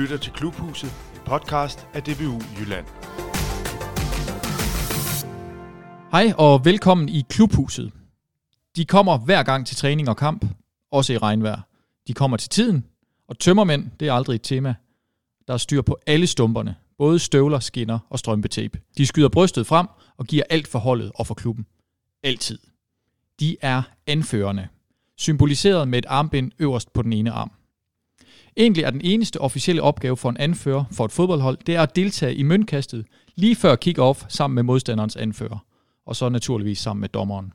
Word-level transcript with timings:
lytter 0.00 0.16
til 0.16 0.32
Klubhuset, 0.32 0.92
en 1.14 1.20
podcast 1.26 1.86
af 1.94 2.02
DBU 2.02 2.40
Jylland. 2.60 2.86
Hej 6.12 6.32
og 6.38 6.64
velkommen 6.64 7.08
i 7.08 7.24
Klubhuset. 7.28 7.92
De 8.76 8.84
kommer 8.84 9.18
hver 9.18 9.42
gang 9.42 9.66
til 9.66 9.76
træning 9.76 10.08
og 10.08 10.16
kamp, 10.16 10.44
også 10.90 11.12
i 11.12 11.18
regnvejr. 11.18 11.60
De 12.06 12.14
kommer 12.14 12.36
til 12.36 12.48
tiden, 12.48 12.86
og 13.28 13.38
tømmermænd, 13.38 13.90
det 14.00 14.08
er 14.08 14.12
aldrig 14.12 14.34
et 14.34 14.42
tema. 14.42 14.74
Der 15.48 15.54
er 15.54 15.58
styr 15.58 15.82
på 15.82 15.98
alle 16.06 16.26
stumperne, 16.26 16.74
både 16.98 17.18
støvler, 17.18 17.60
skinner 17.60 17.98
og 18.10 18.18
strømpetape. 18.18 18.80
De 18.98 19.06
skyder 19.06 19.28
brystet 19.28 19.66
frem 19.66 19.86
og 20.16 20.26
giver 20.26 20.44
alt 20.50 20.68
for 20.68 20.78
holdet 20.78 21.12
og 21.14 21.26
for 21.26 21.34
klubben. 21.34 21.66
Altid. 22.22 22.58
De 23.40 23.56
er 23.60 23.82
anførende, 24.06 24.68
symboliseret 25.16 25.88
med 25.88 25.98
et 25.98 26.06
armbind 26.08 26.52
øverst 26.58 26.92
på 26.92 27.02
den 27.02 27.12
ene 27.12 27.30
arm. 27.30 27.52
Egentlig 28.60 28.84
er 28.84 28.90
den 28.90 29.00
eneste 29.04 29.40
officielle 29.40 29.82
opgave 29.82 30.16
for 30.16 30.30
en 30.30 30.36
anfører 30.36 30.84
for 30.92 31.04
et 31.04 31.12
fodboldhold, 31.12 31.58
det 31.66 31.76
er 31.76 31.82
at 31.82 31.96
deltage 31.96 32.34
i 32.34 32.42
møntkastet 32.42 33.06
lige 33.34 33.56
før 33.56 33.76
kick-off 33.76 34.24
sammen 34.28 34.54
med 34.54 34.62
modstanderens 34.62 35.16
anfører, 35.16 35.64
og 36.06 36.16
så 36.16 36.28
naturligvis 36.28 36.78
sammen 36.78 37.00
med 37.00 37.08
dommeren. 37.08 37.52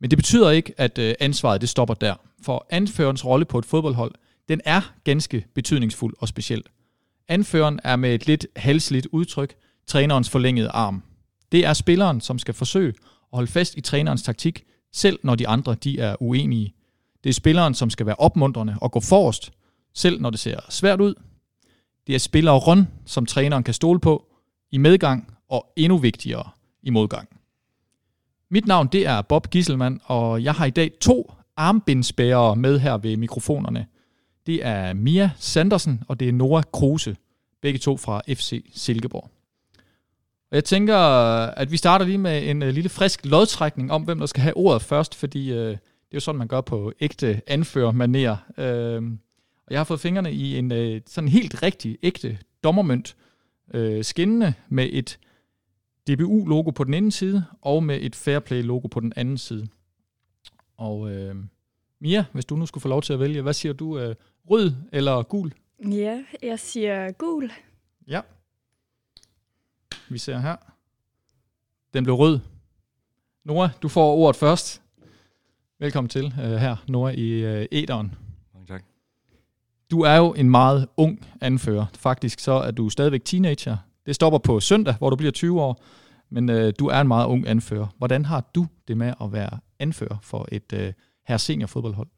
Men 0.00 0.10
det 0.10 0.18
betyder 0.18 0.50
ikke, 0.50 0.74
at 0.76 0.98
øh, 0.98 1.14
ansvaret 1.20 1.60
det 1.60 1.68
stopper 1.68 1.94
der, 1.94 2.14
for 2.42 2.66
anførerens 2.70 3.24
rolle 3.24 3.44
på 3.44 3.58
et 3.58 3.64
fodboldhold, 3.64 4.14
den 4.48 4.60
er 4.64 4.92
ganske 5.04 5.46
betydningsfuld 5.54 6.14
og 6.18 6.28
speciel. 6.28 6.62
Anføreren 7.28 7.80
er 7.84 7.96
med 7.96 8.14
et 8.14 8.26
lidt 8.26 8.46
halsligt 8.56 9.06
udtryk 9.12 9.54
trænerens 9.86 10.30
forlængede 10.30 10.68
arm. 10.68 11.02
Det 11.52 11.66
er 11.66 11.72
spilleren, 11.72 12.20
som 12.20 12.38
skal 12.38 12.54
forsøge 12.54 12.94
at 13.32 13.36
holde 13.36 13.50
fast 13.50 13.76
i 13.76 13.80
trænerens 13.80 14.22
taktik, 14.22 14.64
selv 14.92 15.18
når 15.22 15.34
de 15.34 15.48
andre 15.48 15.74
de 15.74 16.00
er 16.00 16.16
uenige. 16.22 16.74
Det 17.24 17.30
er 17.30 17.34
spilleren, 17.34 17.74
som 17.74 17.90
skal 17.90 18.06
være 18.06 18.16
opmuntrende 18.18 18.76
og 18.80 18.92
gå 18.92 19.00
forrest, 19.00 19.52
selv 19.94 20.20
når 20.20 20.30
det 20.30 20.40
ser 20.40 20.60
svært 20.68 21.00
ud. 21.00 21.14
Det 22.06 22.14
er 22.14 22.18
spilleren, 22.18 22.88
som 23.06 23.26
træneren 23.26 23.62
kan 23.62 23.74
stole 23.74 24.00
på 24.00 24.26
i 24.70 24.78
medgang 24.78 25.34
og 25.48 25.72
endnu 25.76 25.98
vigtigere 25.98 26.50
i 26.82 26.90
modgang. 26.90 27.28
Mit 28.50 28.66
navn 28.66 28.88
det 28.92 29.06
er 29.06 29.22
Bob 29.22 29.50
Gisselmann, 29.50 30.00
og 30.04 30.44
jeg 30.44 30.54
har 30.54 30.66
i 30.66 30.70
dag 30.70 30.92
to 31.00 31.32
armbindsbærere 31.56 32.56
med 32.56 32.78
her 32.78 32.98
ved 32.98 33.16
mikrofonerne. 33.16 33.86
Det 34.46 34.66
er 34.66 34.92
Mia 34.92 35.30
Sandersen, 35.38 36.02
og 36.08 36.20
det 36.20 36.28
er 36.28 36.32
Nora 36.32 36.62
Kruse, 36.72 37.16
begge 37.62 37.78
to 37.78 37.96
fra 37.96 38.22
FC 38.28 38.70
Silkeborg. 38.74 39.30
Og 40.50 40.54
jeg 40.56 40.64
tænker, 40.64 40.96
at 41.46 41.70
vi 41.70 41.76
starter 41.76 42.04
lige 42.06 42.18
med 42.18 42.50
en 42.50 42.62
øh, 42.62 42.68
lille 42.68 42.88
frisk 42.88 43.26
lodtrækning 43.26 43.92
om, 43.92 44.02
hvem 44.02 44.18
der 44.18 44.26
skal 44.26 44.42
have 44.42 44.56
ordet 44.56 44.82
først, 44.82 45.14
fordi 45.14 45.52
øh, 45.52 45.66
det 45.66 46.14
er 46.14 46.14
jo 46.14 46.20
sådan, 46.20 46.38
man 46.38 46.48
gør 46.48 46.60
på 46.60 46.92
ægte 47.00 47.40
anførermaner. 47.46 48.36
Øh, 48.58 49.02
og 49.70 49.74
jeg 49.74 49.80
har 49.80 49.84
fået 49.84 50.00
fingrene 50.00 50.32
i 50.32 50.58
en 50.58 50.72
uh, 50.72 51.00
sådan 51.06 51.28
helt 51.28 51.62
rigtig, 51.62 51.98
ægte 52.02 52.38
dommermønt, 52.64 53.16
uh, 53.74 54.02
skinnende 54.02 54.54
med 54.68 54.88
et 54.92 55.18
DBU-logo 56.08 56.70
på 56.70 56.84
den 56.84 56.94
ene 56.94 57.12
side, 57.12 57.44
og 57.60 57.82
med 57.82 57.98
et 58.00 58.16
Fairplay-logo 58.16 58.88
på 58.88 59.00
den 59.00 59.12
anden 59.16 59.38
side. 59.38 59.68
Og 60.76 61.10
øh, 61.10 61.34
Mia, 62.00 62.24
hvis 62.32 62.44
du 62.44 62.56
nu 62.56 62.66
skulle 62.66 62.82
få 62.82 62.88
lov 62.88 63.02
til 63.02 63.12
at 63.12 63.20
vælge, 63.20 63.42
hvad 63.42 63.52
siger 63.52 63.72
du? 63.72 63.98
Øh, 63.98 64.14
rød 64.50 64.72
eller 64.92 65.22
gul? 65.22 65.52
Ja, 65.90 66.24
jeg 66.42 66.58
siger 66.58 67.12
gul. 67.12 67.52
Ja. 68.08 68.20
Vi 70.08 70.18
ser 70.18 70.38
her. 70.38 70.56
Den 71.94 72.04
blev 72.04 72.14
rød. 72.14 72.40
Nora, 73.44 73.70
du 73.82 73.88
får 73.88 74.14
ordet 74.14 74.36
først. 74.36 74.82
Velkommen 75.78 76.08
til 76.08 76.26
uh, 76.26 76.32
her, 76.34 76.84
Nora, 76.88 77.10
i 77.10 77.60
uh, 77.60 77.66
Ederen. 77.70 78.29
Du 79.90 80.00
er 80.00 80.16
jo 80.16 80.32
en 80.32 80.50
meget 80.50 80.88
ung 80.96 81.26
anfører. 81.40 81.86
Faktisk 81.94 82.40
så 82.40 82.52
er 82.52 82.70
du 82.70 82.88
stadigvæk 82.88 83.24
teenager. 83.24 83.76
Det 84.06 84.14
stopper 84.14 84.38
på 84.38 84.60
søndag, 84.60 84.94
hvor 84.98 85.10
du 85.10 85.16
bliver 85.16 85.30
20 85.32 85.60
år. 85.62 85.84
Men 86.30 86.50
øh, 86.50 86.72
du 86.78 86.86
er 86.86 87.00
en 87.00 87.08
meget 87.08 87.26
ung 87.26 87.48
anfører. 87.48 87.86
Hvordan 87.98 88.24
har 88.24 88.50
du 88.54 88.66
det 88.88 88.96
med 88.96 89.14
at 89.22 89.32
være 89.32 89.58
anfører 89.78 90.18
for 90.22 90.48
et 90.52 90.72
øh, 90.72 90.92
her 91.26 91.36
senior 91.36 91.66
fodboldhold? 91.66 92.08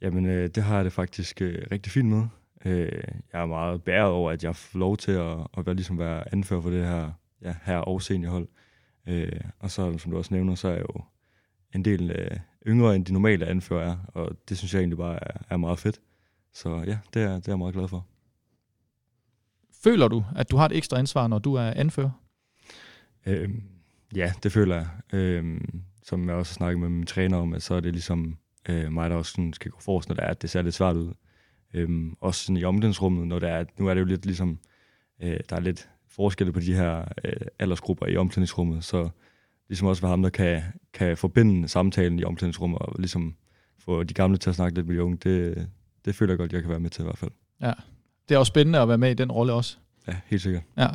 Jamen, 0.00 0.26
øh, 0.26 0.48
det 0.48 0.62
har 0.62 0.76
jeg 0.76 0.84
det 0.84 0.92
faktisk 0.92 1.42
øh, 1.42 1.66
rigtig 1.72 1.92
fint 1.92 2.08
med. 2.08 2.24
Øh, 2.64 3.02
jeg 3.32 3.42
er 3.42 3.46
meget 3.46 3.82
bæret 3.82 4.10
over, 4.10 4.30
at 4.30 4.44
jeg 4.44 4.56
får 4.56 4.78
lov 4.78 4.96
til 4.96 5.12
at, 5.12 5.36
at 5.58 5.66
være, 5.66 5.74
ligesom 5.74 5.98
være 5.98 6.32
anfører 6.32 6.60
for 6.60 6.70
det 6.70 6.86
her, 6.86 7.10
ja, 7.42 7.54
her 7.62 7.78
og 7.78 8.02
seniorhold. 8.02 8.48
Øh, 9.08 9.40
og 9.58 9.70
så, 9.70 9.98
som 9.98 10.12
du 10.12 10.18
også 10.18 10.34
nævner, 10.34 10.54
så 10.54 10.68
er 10.68 10.72
jeg 10.72 10.84
jo 10.94 11.02
en 11.74 11.84
del 11.84 12.10
øh, 12.10 12.36
yngre, 12.66 12.96
end 12.96 13.04
de 13.04 13.12
normale 13.12 13.46
anfører 13.46 13.90
er, 13.90 13.96
og 14.08 14.36
det 14.48 14.58
synes 14.58 14.74
jeg 14.74 14.80
egentlig 14.80 14.98
bare 14.98 15.28
er, 15.28 15.40
er 15.50 15.56
meget 15.56 15.78
fedt. 15.78 16.00
Så 16.54 16.84
ja, 16.86 16.98
det 17.14 17.22
er, 17.22 17.34
det 17.34 17.48
er 17.48 17.52
jeg 17.52 17.58
meget 17.58 17.74
glad 17.74 17.88
for. 17.88 18.06
Føler 19.84 20.08
du, 20.08 20.24
at 20.36 20.50
du 20.50 20.56
har 20.56 20.66
et 20.66 20.76
ekstra 20.76 20.98
ansvar, 20.98 21.26
når 21.26 21.38
du 21.38 21.54
er 21.54 21.70
anfører? 21.76 22.10
Øh, 23.26 23.50
ja, 24.14 24.32
det 24.42 24.52
føler 24.52 24.76
jeg. 24.76 24.88
Øh, 25.12 25.60
som 26.02 26.28
jeg 26.28 26.36
også 26.36 26.52
har 26.52 26.54
snakket 26.54 26.80
med 26.80 26.88
min 26.88 27.06
træner 27.06 27.38
om, 27.38 27.54
at 27.54 27.62
så 27.62 27.74
er 27.74 27.80
det 27.80 27.92
ligesom 27.92 28.36
øh, 28.68 28.92
mig, 28.92 29.10
der 29.10 29.16
også 29.16 29.32
sådan 29.32 29.52
skal 29.52 29.70
gå 29.70 29.80
forrest, 29.80 30.08
når 30.08 30.14
det 30.14 30.24
er, 30.24 30.28
at 30.28 30.42
det 30.42 30.50
ser 30.50 30.62
lidt 30.62 30.74
svært 30.74 30.96
ud. 30.96 31.12
Øhm, 31.74 32.16
også 32.20 32.44
sådan 32.44 32.56
i 32.56 32.64
omklædningsrummet, 32.64 33.26
når 33.26 33.38
det 33.38 33.48
er, 33.48 33.64
nu 33.78 33.86
er 33.86 33.94
det 33.94 34.00
jo 34.00 34.06
lidt 34.06 34.26
ligesom, 34.26 34.58
øh, 35.22 35.40
der 35.50 35.56
er 35.56 35.60
lidt 35.60 35.88
forskelle 36.08 36.52
på 36.52 36.60
de 36.60 36.74
her 36.74 37.04
øh, 37.24 37.46
aldersgrupper 37.58 38.06
i 38.06 38.16
omklædningsrummet, 38.16 38.84
så 38.84 39.08
ligesom 39.68 39.88
også 39.88 40.02
være 40.02 40.10
ham, 40.10 40.22
der 40.22 40.30
kan, 40.30 40.62
kan 40.92 41.16
forbinde 41.16 41.68
samtalen 41.68 42.18
i 42.18 42.24
omklædningsrummet, 42.24 42.78
og 42.78 42.94
ligesom 42.98 43.36
få 43.78 44.02
de 44.02 44.14
gamle 44.14 44.36
til 44.38 44.50
at 44.50 44.56
snakke 44.56 44.74
lidt 44.74 44.86
med 44.86 44.94
de 44.96 45.02
unge, 45.02 45.16
det, 45.16 45.68
det 46.04 46.14
føler 46.14 46.32
jeg 46.32 46.38
godt, 46.38 46.52
jeg 46.52 46.60
kan 46.60 46.70
være 46.70 46.80
med 46.80 46.90
til 46.90 47.02
i 47.02 47.04
hvert 47.04 47.18
fald. 47.18 47.30
Ja, 47.60 47.72
det 48.28 48.34
er 48.34 48.38
også 48.38 48.50
spændende 48.50 48.78
at 48.78 48.88
være 48.88 48.98
med 48.98 49.10
i 49.10 49.14
den 49.14 49.32
rolle 49.32 49.52
også. 49.52 49.76
Ja, 50.08 50.16
helt 50.26 50.42
sikkert. 50.42 50.62
Ja, 50.76 50.88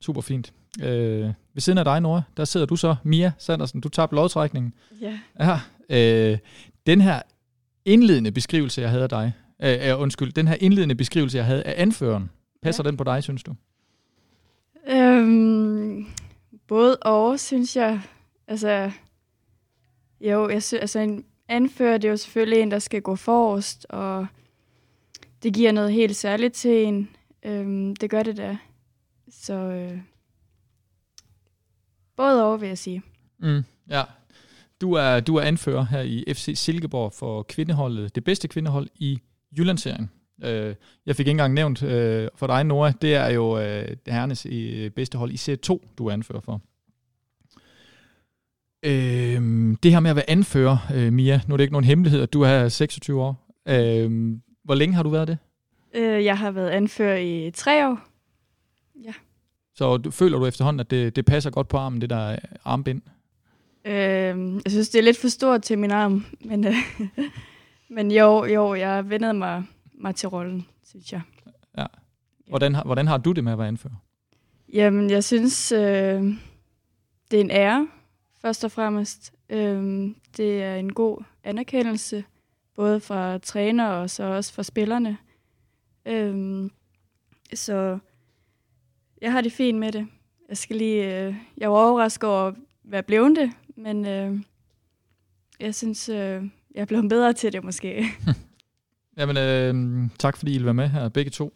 super 0.00 0.20
fint. 0.20 0.52
Øh, 0.82 1.32
ved 1.54 1.60
siden 1.60 1.78
af 1.78 1.84
dig, 1.84 2.00
Nora, 2.00 2.22
der 2.36 2.44
sidder 2.44 2.66
du 2.66 2.76
så, 2.76 2.96
Mia 3.02 3.32
Sandersen, 3.38 3.80
du 3.80 3.88
tager 3.88 4.08
lodtrækningen. 4.12 4.74
Ja. 5.00 5.18
Ja, 5.40 5.60
øh, 5.90 6.38
den 6.86 7.00
her 7.00 7.22
indledende 7.84 8.32
beskrivelse, 8.32 8.80
jeg 8.80 8.90
havde 8.90 9.02
af 9.02 9.08
dig, 9.08 9.32
øh, 9.62 9.90
øh, 9.90 10.00
undskyld, 10.00 10.32
den 10.32 10.48
her 10.48 10.56
indledende 10.60 10.94
beskrivelse, 10.94 11.38
jeg 11.38 11.46
havde 11.46 11.62
af 11.62 11.82
anføreren, 11.82 12.30
passer 12.62 12.82
ja. 12.84 12.90
den 12.90 12.96
på 12.96 13.04
dig, 13.04 13.22
synes 13.22 13.42
du? 13.42 13.54
Øhm, 14.88 16.06
både 16.68 16.96
og, 16.96 17.40
synes 17.40 17.76
jeg. 17.76 18.00
Altså, 18.48 18.90
jo, 20.20 20.48
jeg 20.48 20.62
synes, 20.62 20.80
altså 20.80 20.98
en 20.98 21.24
anfører, 21.48 21.98
det 21.98 22.08
er 22.08 22.10
jo 22.10 22.16
selvfølgelig 22.16 22.60
en, 22.60 22.70
der 22.70 22.78
skal 22.78 23.02
gå 23.02 23.16
forrest, 23.16 23.86
og 23.88 24.26
det 25.42 25.54
giver 25.54 25.72
noget 25.72 25.92
helt 25.92 26.16
særligt 26.16 26.54
til 26.54 26.84
en. 26.84 27.08
Øhm, 27.42 27.96
det 27.96 28.10
gør 28.10 28.22
det 28.22 28.36
da. 28.36 28.58
Så 29.30 29.54
øh, 29.54 29.98
både 32.16 32.44
over, 32.44 32.56
vil 32.56 32.68
jeg 32.68 32.78
sige. 32.78 33.02
Mm, 33.38 33.62
ja. 33.90 34.02
Du 34.80 34.92
er, 34.92 35.20
du 35.20 35.36
er 35.36 35.42
anfører 35.42 35.84
her 35.84 36.00
i 36.00 36.24
FC 36.34 36.52
Silkeborg 36.54 37.12
for 37.12 37.42
kvindeholdet, 37.42 38.14
det 38.14 38.24
bedste 38.24 38.48
kvindehold 38.48 38.88
i 38.94 39.18
Jyllandsserien. 39.58 40.10
Øh, 40.44 40.74
jeg 41.06 41.16
fik 41.16 41.26
ikke 41.26 41.30
engang 41.30 41.54
nævnt 41.54 41.82
øh, 41.82 42.28
for 42.34 42.46
dig, 42.46 42.64
Nora, 42.64 42.90
det 42.90 43.14
er 43.14 43.28
jo 43.28 43.58
øh, 43.58 43.96
herrenes 44.06 44.44
i, 44.44 44.88
bedste 44.88 45.18
hold 45.18 45.30
i 45.30 45.34
C2, 45.34 45.94
du 45.98 46.06
er 46.06 46.12
anfører 46.12 46.40
for. 46.40 46.60
Øh, 48.82 49.76
det 49.82 49.92
her 49.92 50.00
med 50.00 50.10
at 50.10 50.16
være 50.16 50.30
anfører, 50.30 50.78
øh, 50.94 51.12
Mia, 51.12 51.40
nu 51.46 51.54
er 51.54 51.56
det 51.56 51.64
ikke 51.64 51.72
nogen 51.72 51.84
hemmelighed, 51.84 52.22
at 52.22 52.32
du 52.32 52.42
er 52.42 52.68
26 52.68 53.22
år. 53.22 53.54
Øh, 53.68 54.36
hvor 54.64 54.74
længe 54.74 54.94
har 54.94 55.02
du 55.02 55.08
været 55.08 55.28
det? 55.28 55.38
Øh, 55.94 56.24
jeg 56.24 56.38
har 56.38 56.50
været 56.50 56.70
anfører 56.70 57.16
i 57.16 57.50
tre 57.50 57.88
år. 57.88 57.98
Ja. 59.04 59.12
Så 59.74 59.96
du, 59.96 60.10
føler 60.10 60.38
du 60.38 60.46
efterhånden, 60.46 60.80
at 60.80 60.90
det, 60.90 61.16
det 61.16 61.24
passer 61.24 61.50
godt 61.50 61.68
på 61.68 61.76
armen, 61.76 62.00
det 62.00 62.10
der 62.10 62.36
armbind? 62.64 63.02
Øh, 63.84 63.92
jeg 63.94 64.62
synes, 64.68 64.88
det 64.88 64.98
er 64.98 65.02
lidt 65.02 65.18
for 65.20 65.28
stort 65.28 65.62
til 65.62 65.78
min 65.78 65.90
arm, 65.90 66.24
men, 66.40 66.66
øh, 66.66 66.74
men 67.96 68.10
jo, 68.10 68.44
jo, 68.44 68.74
jeg 68.74 69.10
vendede 69.10 69.34
mig, 69.34 69.64
mig 69.94 70.14
til 70.14 70.28
rollen, 70.28 70.66
synes 70.84 71.12
jeg. 71.12 71.20
Ja. 71.78 71.86
Hvordan, 72.48 72.76
hvordan 72.84 73.06
har 73.06 73.18
du 73.18 73.32
det 73.32 73.44
med 73.44 73.52
at 73.52 73.58
være 73.58 73.68
anfører? 73.68 73.94
Jamen, 74.72 75.10
jeg 75.10 75.24
synes, 75.24 75.72
øh, 75.72 76.22
det 77.30 77.36
er 77.36 77.40
en 77.40 77.50
ære, 77.50 77.88
først 78.40 78.64
og 78.64 78.72
fremmest. 78.72 79.32
Øh, 79.50 80.10
det 80.36 80.62
er 80.62 80.76
en 80.76 80.92
god 80.92 81.24
anerkendelse, 81.44 82.24
både 82.74 83.00
fra 83.00 83.38
træner 83.38 83.86
og 83.86 84.10
så 84.10 84.24
også 84.24 84.52
fra 84.52 84.62
spillerne. 84.62 85.18
Øh, 86.06 86.70
så 87.54 87.98
jeg 89.20 89.32
har 89.32 89.40
det 89.40 89.52
fint 89.52 89.78
med 89.78 89.92
det. 89.92 90.06
Jeg 90.48 90.56
skal 90.56 90.76
lige, 90.76 91.26
øh, 91.26 91.34
jeg 91.56 91.70
var 91.70 91.76
overrasket 91.76 92.28
over 92.28 92.52
hvad 92.82 93.02
blev 93.02 93.34
det, 93.34 93.50
men 93.76 94.06
øh, 94.06 94.40
jeg 95.60 95.74
synes, 95.74 96.08
øh, 96.08 96.42
jeg 96.74 96.80
er 96.80 96.84
blevet 96.84 97.08
bedre 97.08 97.32
til 97.32 97.52
det 97.52 97.64
måske. 97.64 98.04
Jamen, 99.18 99.36
øh, 99.36 100.10
tak 100.18 100.36
fordi 100.36 100.54
I 100.54 100.56
vil 100.56 100.64
være 100.64 100.74
med 100.74 100.88
her, 100.88 101.08
begge 101.08 101.30
to. 101.30 101.54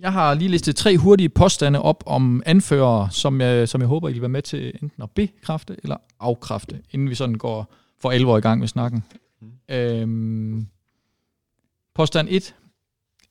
Jeg 0.00 0.12
har 0.12 0.34
lige 0.34 0.48
listet 0.48 0.76
tre 0.76 0.96
hurtige 0.98 1.28
påstande 1.28 1.82
op 1.82 2.02
om 2.06 2.42
anførere, 2.46 3.10
som 3.10 3.40
jeg, 3.40 3.68
som 3.68 3.80
jeg 3.80 3.88
håber, 3.88 4.08
I 4.08 4.12
vil 4.12 4.22
være 4.22 4.28
med 4.28 4.42
til 4.42 4.72
enten 4.82 5.02
at 5.02 5.10
bekræfte 5.10 5.76
eller 5.82 5.96
afkræfte, 6.20 6.82
inden 6.90 7.10
vi 7.10 7.14
sådan 7.14 7.34
går 7.34 7.74
for 8.00 8.10
alvor 8.10 8.38
i 8.38 8.40
gang 8.40 8.60
med 8.60 8.68
snakken. 8.68 9.04
Mm. 9.40 9.52
Øhm, 9.68 10.66
påstand 11.94 12.28
1. 12.30 12.54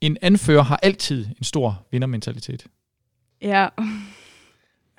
En 0.02 0.18
anfører 0.22 0.64
har 0.64 0.80
altid 0.84 1.26
en 1.38 1.44
stor 1.44 1.86
vindermentalitet. 1.92 2.68
Ja, 3.42 3.68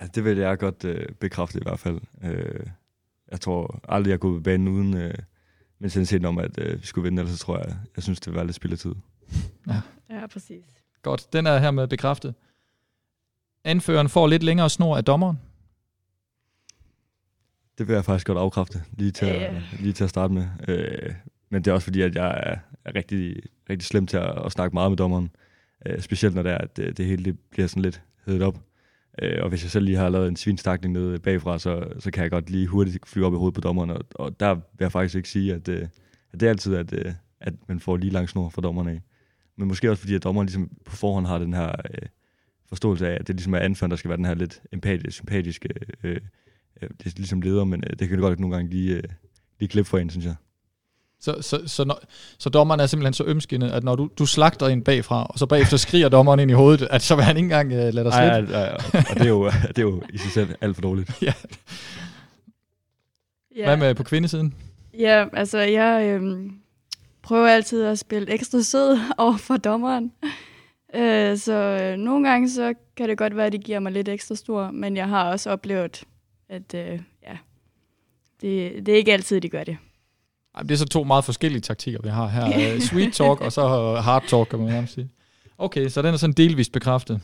Ja, 0.00 0.06
det 0.06 0.25
vil 0.25 0.38
jeg 0.38 0.58
godt 0.58 0.84
øh, 0.84 1.08
bekræfte 1.20 1.58
i 1.58 1.62
hvert 1.62 1.78
fald. 1.78 2.00
Øh, 2.25 2.67
jeg 3.31 3.40
tror 3.40 3.81
aldrig, 3.88 4.11
jeg 4.11 4.14
er 4.14 4.19
gået 4.19 4.38
på 4.38 4.43
banen 4.43 4.69
uden 4.69 4.96
øh, 4.96 5.14
mentaliteten 5.78 6.25
om, 6.25 6.38
at 6.38 6.58
øh, 6.58 6.81
vi 6.81 6.87
skulle 6.87 7.02
vinde, 7.02 7.22
ellers 7.22 7.38
så 7.38 7.44
tror 7.44 7.58
jeg, 7.58 7.76
jeg 7.96 8.02
synes, 8.02 8.20
det 8.20 8.34
var 8.34 8.44
lidt 8.44 8.56
spilletid. 8.56 8.94
ja, 10.11 10.26
præcis. 10.26 10.64
Godt, 11.02 11.32
den 11.32 11.47
er 11.47 11.58
hermed 11.58 11.88
bekræftet. 11.88 12.35
Anføreren 13.64 14.08
får 14.08 14.26
lidt 14.26 14.43
længere 14.43 14.70
snor 14.70 14.97
af 14.97 15.05
dommeren. 15.05 15.38
Det 17.79 17.88
vil 17.88 17.94
jeg 17.94 18.05
faktisk 18.05 18.26
godt 18.26 18.38
afkræfte, 18.38 18.82
lige 18.93 19.11
til, 19.11 19.26
at, 19.26 19.52
lige 19.81 19.93
til 19.93 20.05
at 20.05 20.11
starte 20.11 20.35
med. 20.35 20.47
Øh, 20.69 21.14
men 21.50 21.64
det 21.64 21.70
er 21.70 21.75
også 21.75 21.85
fordi, 21.85 22.00
at 22.00 22.14
jeg 22.14 22.29
er, 22.29 22.56
er 22.85 22.94
rigtig, 22.94 23.37
rigtig 23.70 23.87
slem 23.87 24.06
til 24.06 24.17
at, 24.17 24.47
at 24.47 24.52
snakke 24.52 24.75
meget 24.75 24.91
med 24.91 24.97
dommeren. 24.97 25.31
Øh, 25.87 26.00
specielt 26.00 26.35
når 26.35 26.43
det 26.43 26.52
er, 26.52 26.58
at 26.58 26.76
det, 26.76 26.97
det 26.97 27.06
hele 27.06 27.25
det 27.25 27.38
bliver 27.50 27.67
sådan 27.67 27.82
lidt 27.82 28.03
hedet 28.26 28.43
op. 28.43 28.58
Øh, 29.23 29.43
og 29.43 29.49
hvis 29.49 29.62
jeg 29.62 29.70
selv 29.70 29.85
lige 29.85 29.96
har 29.96 30.08
lavet 30.08 30.29
en 30.29 30.37
svinstakning 30.37 30.93
nede 30.93 31.19
bagfra, 31.19 31.58
så, 31.58 31.85
så 31.99 32.11
kan 32.11 32.23
jeg 32.23 32.31
godt 32.31 32.50
lige 32.50 32.67
hurtigt 32.67 33.08
flyve 33.08 33.26
op 33.26 33.32
i 33.32 33.37
hovedet 33.37 33.55
på 33.55 33.61
dommeren. 33.61 33.91
Og, 33.91 34.05
og 34.14 34.41
der 34.41 34.55
vil 34.55 34.62
jeg 34.81 34.93
faktisk 34.93 35.14
ikke 35.14 35.29
sige, 35.29 35.55
at, 35.55 35.69
øh, 35.69 35.88
at 36.32 36.41
det 36.41 36.46
er 36.46 36.50
altid, 36.50 36.75
at, 36.75 36.93
øh, 36.93 37.12
at 37.41 37.55
man 37.69 37.81
får 37.81 37.96
lige 37.96 38.12
lang 38.12 38.29
snor 38.29 38.49
fra 38.49 38.62
dommeren 38.62 38.88
af. 38.88 39.00
Men 39.60 39.68
måske 39.68 39.90
også 39.90 40.00
fordi, 40.00 40.14
at 40.14 40.24
dommeren 40.24 40.46
ligesom 40.46 40.70
på 40.84 40.96
forhånd 40.96 41.26
har 41.26 41.38
den 41.38 41.54
her 41.54 41.68
øh, 41.68 42.08
forståelse 42.68 43.08
af, 43.08 43.16
at 43.20 43.26
det 43.26 43.34
ligesom 43.34 43.54
er 43.54 43.58
anføren, 43.58 43.90
der 43.90 43.96
skal 43.96 44.08
være 44.08 44.16
den 44.16 44.24
her 44.24 44.34
lidt 44.34 44.62
empatiske, 44.72 45.12
sympatiske 45.12 45.68
øh, 46.04 46.16
øh, 46.82 46.88
det 46.98 47.06
er 47.06 47.12
ligesom 47.16 47.40
leder, 47.40 47.64
men 47.64 47.84
øh, 47.90 47.96
det 47.98 48.08
kan 48.08 48.18
godt 48.18 48.40
nogle 48.40 48.56
gange 48.56 48.70
lige, 48.70 48.94
øh, 48.94 49.02
lige 49.60 49.68
klippe 49.68 49.88
for 49.88 49.98
en, 49.98 50.10
synes 50.10 50.26
jeg. 50.26 50.34
Så, 51.20 51.42
så, 51.42 51.62
så, 51.66 51.84
når, 51.84 52.00
så 52.38 52.50
dommeren 52.50 52.80
er 52.80 52.86
simpelthen 52.86 53.12
så 53.12 53.24
ømskindet, 53.24 53.70
at 53.70 53.84
når 53.84 53.96
du, 53.96 54.10
du 54.18 54.26
slagter 54.26 54.66
en 54.66 54.82
bagfra, 54.82 55.26
og 55.26 55.38
så 55.38 55.46
bagefter 55.46 55.76
skriger 55.76 56.08
dommeren 56.08 56.40
ind 56.40 56.50
i 56.50 56.54
hovedet, 56.54 56.88
at 56.90 57.02
så 57.02 57.14
vil 57.14 57.24
han 57.24 57.36
ikke 57.36 57.44
engang 57.44 57.72
uh, 57.72 57.78
lade 57.78 58.04
dig 58.04 58.12
slippe. 58.12 58.54
ej, 58.54 58.68
ej, 58.68 58.76
og 59.10 59.14
det 59.14 59.22
er, 59.22 59.28
jo, 59.28 59.50
det 59.68 59.78
er 59.78 59.82
jo 59.82 60.02
i 60.12 60.18
sig 60.18 60.30
selv 60.30 60.54
alt 60.60 60.76
for 60.76 60.82
dårligt. 60.82 61.22
Ja. 61.22 61.32
Ja. 63.56 63.64
Hvad 63.64 63.76
med 63.76 63.94
på 63.94 64.02
kvindesiden? 64.02 64.54
Ja, 64.98 65.24
altså 65.32 65.58
jeg 65.58 66.04
øhm, 66.06 66.52
prøver 67.22 67.49
altid 67.49 67.84
at 67.84 67.99
spille 67.99 68.31
ekstra 68.31 68.62
sød 68.62 68.99
over 69.19 69.37
for 69.37 69.56
dommeren. 69.56 70.12
Øh, 70.94 71.38
så 71.38 71.52
øh, 71.52 71.96
nogle 71.96 72.28
gange 72.28 72.50
så 72.50 72.75
kan 72.96 73.08
det 73.08 73.19
godt 73.19 73.37
være, 73.37 73.46
at 73.46 73.52
de 73.52 73.58
giver 73.58 73.81
mig 73.81 73.93
lidt 73.93 74.08
ekstra 74.08 74.34
stor, 74.34 74.70
men 74.70 74.96
jeg 74.96 75.08
har 75.08 75.31
også 75.31 75.50
oplevet, 75.50 76.05
at 76.49 76.75
øh, 76.75 77.00
ja, 77.22 77.38
det, 78.40 78.87
det 78.87 78.88
er 78.88 78.96
ikke 78.96 79.12
altid, 79.12 79.40
de 79.40 79.49
gør 79.49 79.64
det. 79.64 79.76
Ej, 80.55 80.62
det 80.62 80.70
er 80.70 80.76
så 80.76 80.84
to 80.87 81.05
meget 81.05 81.25
forskellige 81.25 81.61
taktikker, 81.61 82.00
vi 82.02 82.08
har 82.08 82.28
her. 82.28 82.75
Uh, 82.75 82.81
sweet 82.90 83.12
talk 83.12 83.40
og 83.40 83.52
så 83.52 83.94
hard 83.94 84.25
talk, 84.28 84.49
kan 84.49 84.58
man 84.58 84.69
nærmest 84.69 84.94
sige. 84.94 85.11
Okay, 85.58 85.88
så 85.88 86.02
den 86.02 86.14
er 86.14 86.19
sådan 86.19 86.34
delvist 86.34 86.72
bekræftet. 86.72 87.20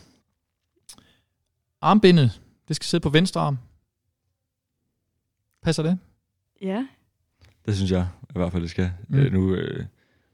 Armbindet, 1.81 2.41
det 2.69 2.77
skal 2.77 2.87
sidde 2.87 3.03
på 3.03 3.09
venstre 3.09 3.41
arm. 3.41 3.59
Passer 5.63 5.83
det? 5.83 5.99
Ja, 6.63 6.87
Det 7.67 7.77
synes 7.77 7.91
jeg 7.91 8.09
i 8.37 8.43
hvert 8.43 8.53
fald, 8.53 8.63
det 8.63 8.71
skal. 8.71 8.91
Mm. 9.09 9.19
Øh, 9.19 9.33
nu, 9.33 9.55
øh, 9.55 9.85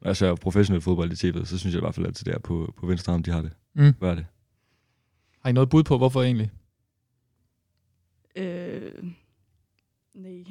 når 0.01 0.09
jeg 0.09 0.17
ser 0.17 0.35
professionel 0.35 0.81
fodbold 0.83 1.13
i 1.13 1.15
tv'et, 1.31 1.45
så 1.45 1.59
synes 1.59 1.75
jeg 1.75 1.81
i 1.81 1.85
hvert 1.85 1.95
fald 1.95 2.07
altid, 2.07 2.25
det 2.25 2.35
er 2.35 2.39
på, 2.39 2.75
på 2.77 2.87
venstre 2.87 3.13
arm, 3.13 3.23
de 3.23 3.31
har 3.31 3.43
det. 3.43 3.51
Mm. 3.75 3.95
Hvad 3.99 4.11
er 4.11 4.15
det? 4.15 4.27
Har 5.41 5.51
I 5.51 5.53
noget 5.53 5.69
bud 5.69 5.83
på, 5.83 5.99
hvorfor 5.99 6.23
egentlig? 6.23 6.51
øh, 8.37 8.93
nej. 10.15 10.45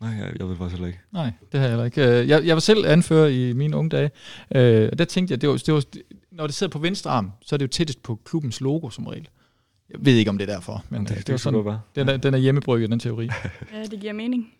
Nej, 0.00 0.10
jeg, 0.10 0.32
jeg 0.38 0.48
ved 0.48 0.56
faktisk 0.56 0.72
heller 0.74 0.86
ikke. 0.86 1.00
Nej, 1.12 1.32
det 1.52 1.60
har 1.60 1.66
jeg 1.66 1.70
heller 1.70 1.84
ikke. 1.84 2.20
Øh, 2.20 2.28
Jeg, 2.28 2.46
jeg 2.46 2.56
var 2.56 2.60
selv 2.60 2.86
anfører 2.86 3.28
i 3.28 3.52
mine 3.52 3.76
unge 3.76 3.90
dage, 3.90 4.10
øh, 4.54 4.88
og 4.92 4.98
der 4.98 5.04
tænkte 5.04 5.32
jeg, 5.32 5.40
det 5.40 5.48
var, 5.48 5.56
det 5.56 5.74
var, 5.74 5.84
når 6.30 6.46
det 6.46 6.54
sidder 6.54 6.70
på 6.70 6.78
venstre 6.78 7.10
arm, 7.10 7.30
så 7.42 7.54
er 7.54 7.56
det 7.56 7.62
jo 7.64 7.68
tættest 7.68 8.02
på 8.02 8.20
klubbens 8.24 8.60
logo 8.60 8.90
som 8.90 9.06
regel. 9.06 9.28
Jeg 9.90 10.04
ved 10.04 10.16
ikke, 10.16 10.28
om 10.30 10.38
det 10.38 10.48
er 10.48 10.54
derfor, 10.54 10.84
men 10.88 11.06
det, 11.06 11.16
det, 11.26 11.28
var 11.32 11.36
sådan, 11.36 11.76
den, 11.94 12.08
er, 12.08 12.16
den 12.16 12.34
er 12.34 12.38
hjemmebrygget, 12.38 12.90
den 12.90 12.98
teori. 12.98 13.28
Ja, 13.72 13.82
det 13.84 14.00
giver 14.00 14.12
mening. 14.12 14.52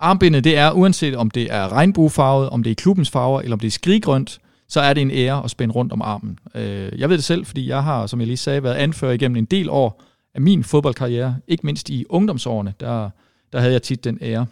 Armbindet, 0.00 0.44
det 0.44 0.56
er 0.58 0.70
uanset 0.72 1.16
om 1.16 1.30
det 1.30 1.52
er 1.52 1.72
regnbuefarvet, 1.72 2.50
om 2.50 2.62
det 2.62 2.70
er 2.70 2.74
klubbens 2.74 3.10
farver, 3.10 3.40
eller 3.40 3.56
om 3.56 3.60
det 3.60 3.66
er 3.66 3.70
skriggrønt, 3.70 4.40
så 4.68 4.80
er 4.80 4.94
det 4.94 5.00
en 5.00 5.10
ære 5.10 5.44
at 5.44 5.50
spænde 5.50 5.74
rundt 5.74 5.92
om 5.92 6.02
armen. 6.02 6.38
Øh, 6.54 7.00
Jeg 7.00 7.08
ved 7.08 7.16
det 7.16 7.24
selv, 7.24 7.46
fordi 7.46 7.68
jeg 7.68 7.84
har, 7.84 8.06
som 8.06 8.20
jeg 8.20 8.26
lige 8.26 8.36
sagde, 8.36 8.62
været 8.62 8.74
anfører 8.74 9.12
igennem 9.12 9.36
en 9.36 9.44
del 9.44 9.70
år 9.70 10.02
af 10.34 10.40
min 10.40 10.64
fodboldkarriere. 10.64 11.36
Ikke 11.48 11.66
mindst 11.66 11.88
i 11.88 12.04
ungdomsårene, 12.08 12.74
der, 12.80 13.10
der 13.52 13.60
havde 13.60 13.72
jeg 13.72 13.82
tit 13.82 14.04
den 14.04 14.18
ære. 14.22 14.46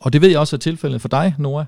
Og 0.00 0.12
det 0.12 0.20
ved 0.22 0.28
jeg 0.28 0.38
også 0.38 0.56
er 0.56 0.58
tilfældet 0.58 1.00
for 1.00 1.08
dig, 1.08 1.34
Nora. 1.38 1.64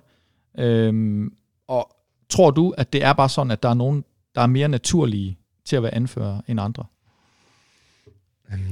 Øhm, 0.58 1.32
og 1.68 1.96
tror 2.28 2.50
du, 2.50 2.70
at 2.70 2.92
det 2.92 3.04
er 3.04 3.12
bare 3.12 3.28
sådan, 3.28 3.50
at 3.50 3.62
der 3.62 3.68
er 3.68 3.74
nogen, 3.74 4.04
der 4.34 4.40
er 4.40 4.46
mere 4.46 4.68
naturlige 4.68 5.38
til 5.64 5.76
at 5.76 5.82
være 5.82 5.94
anfører 5.94 6.40
end 6.48 6.60
andre? 6.60 6.84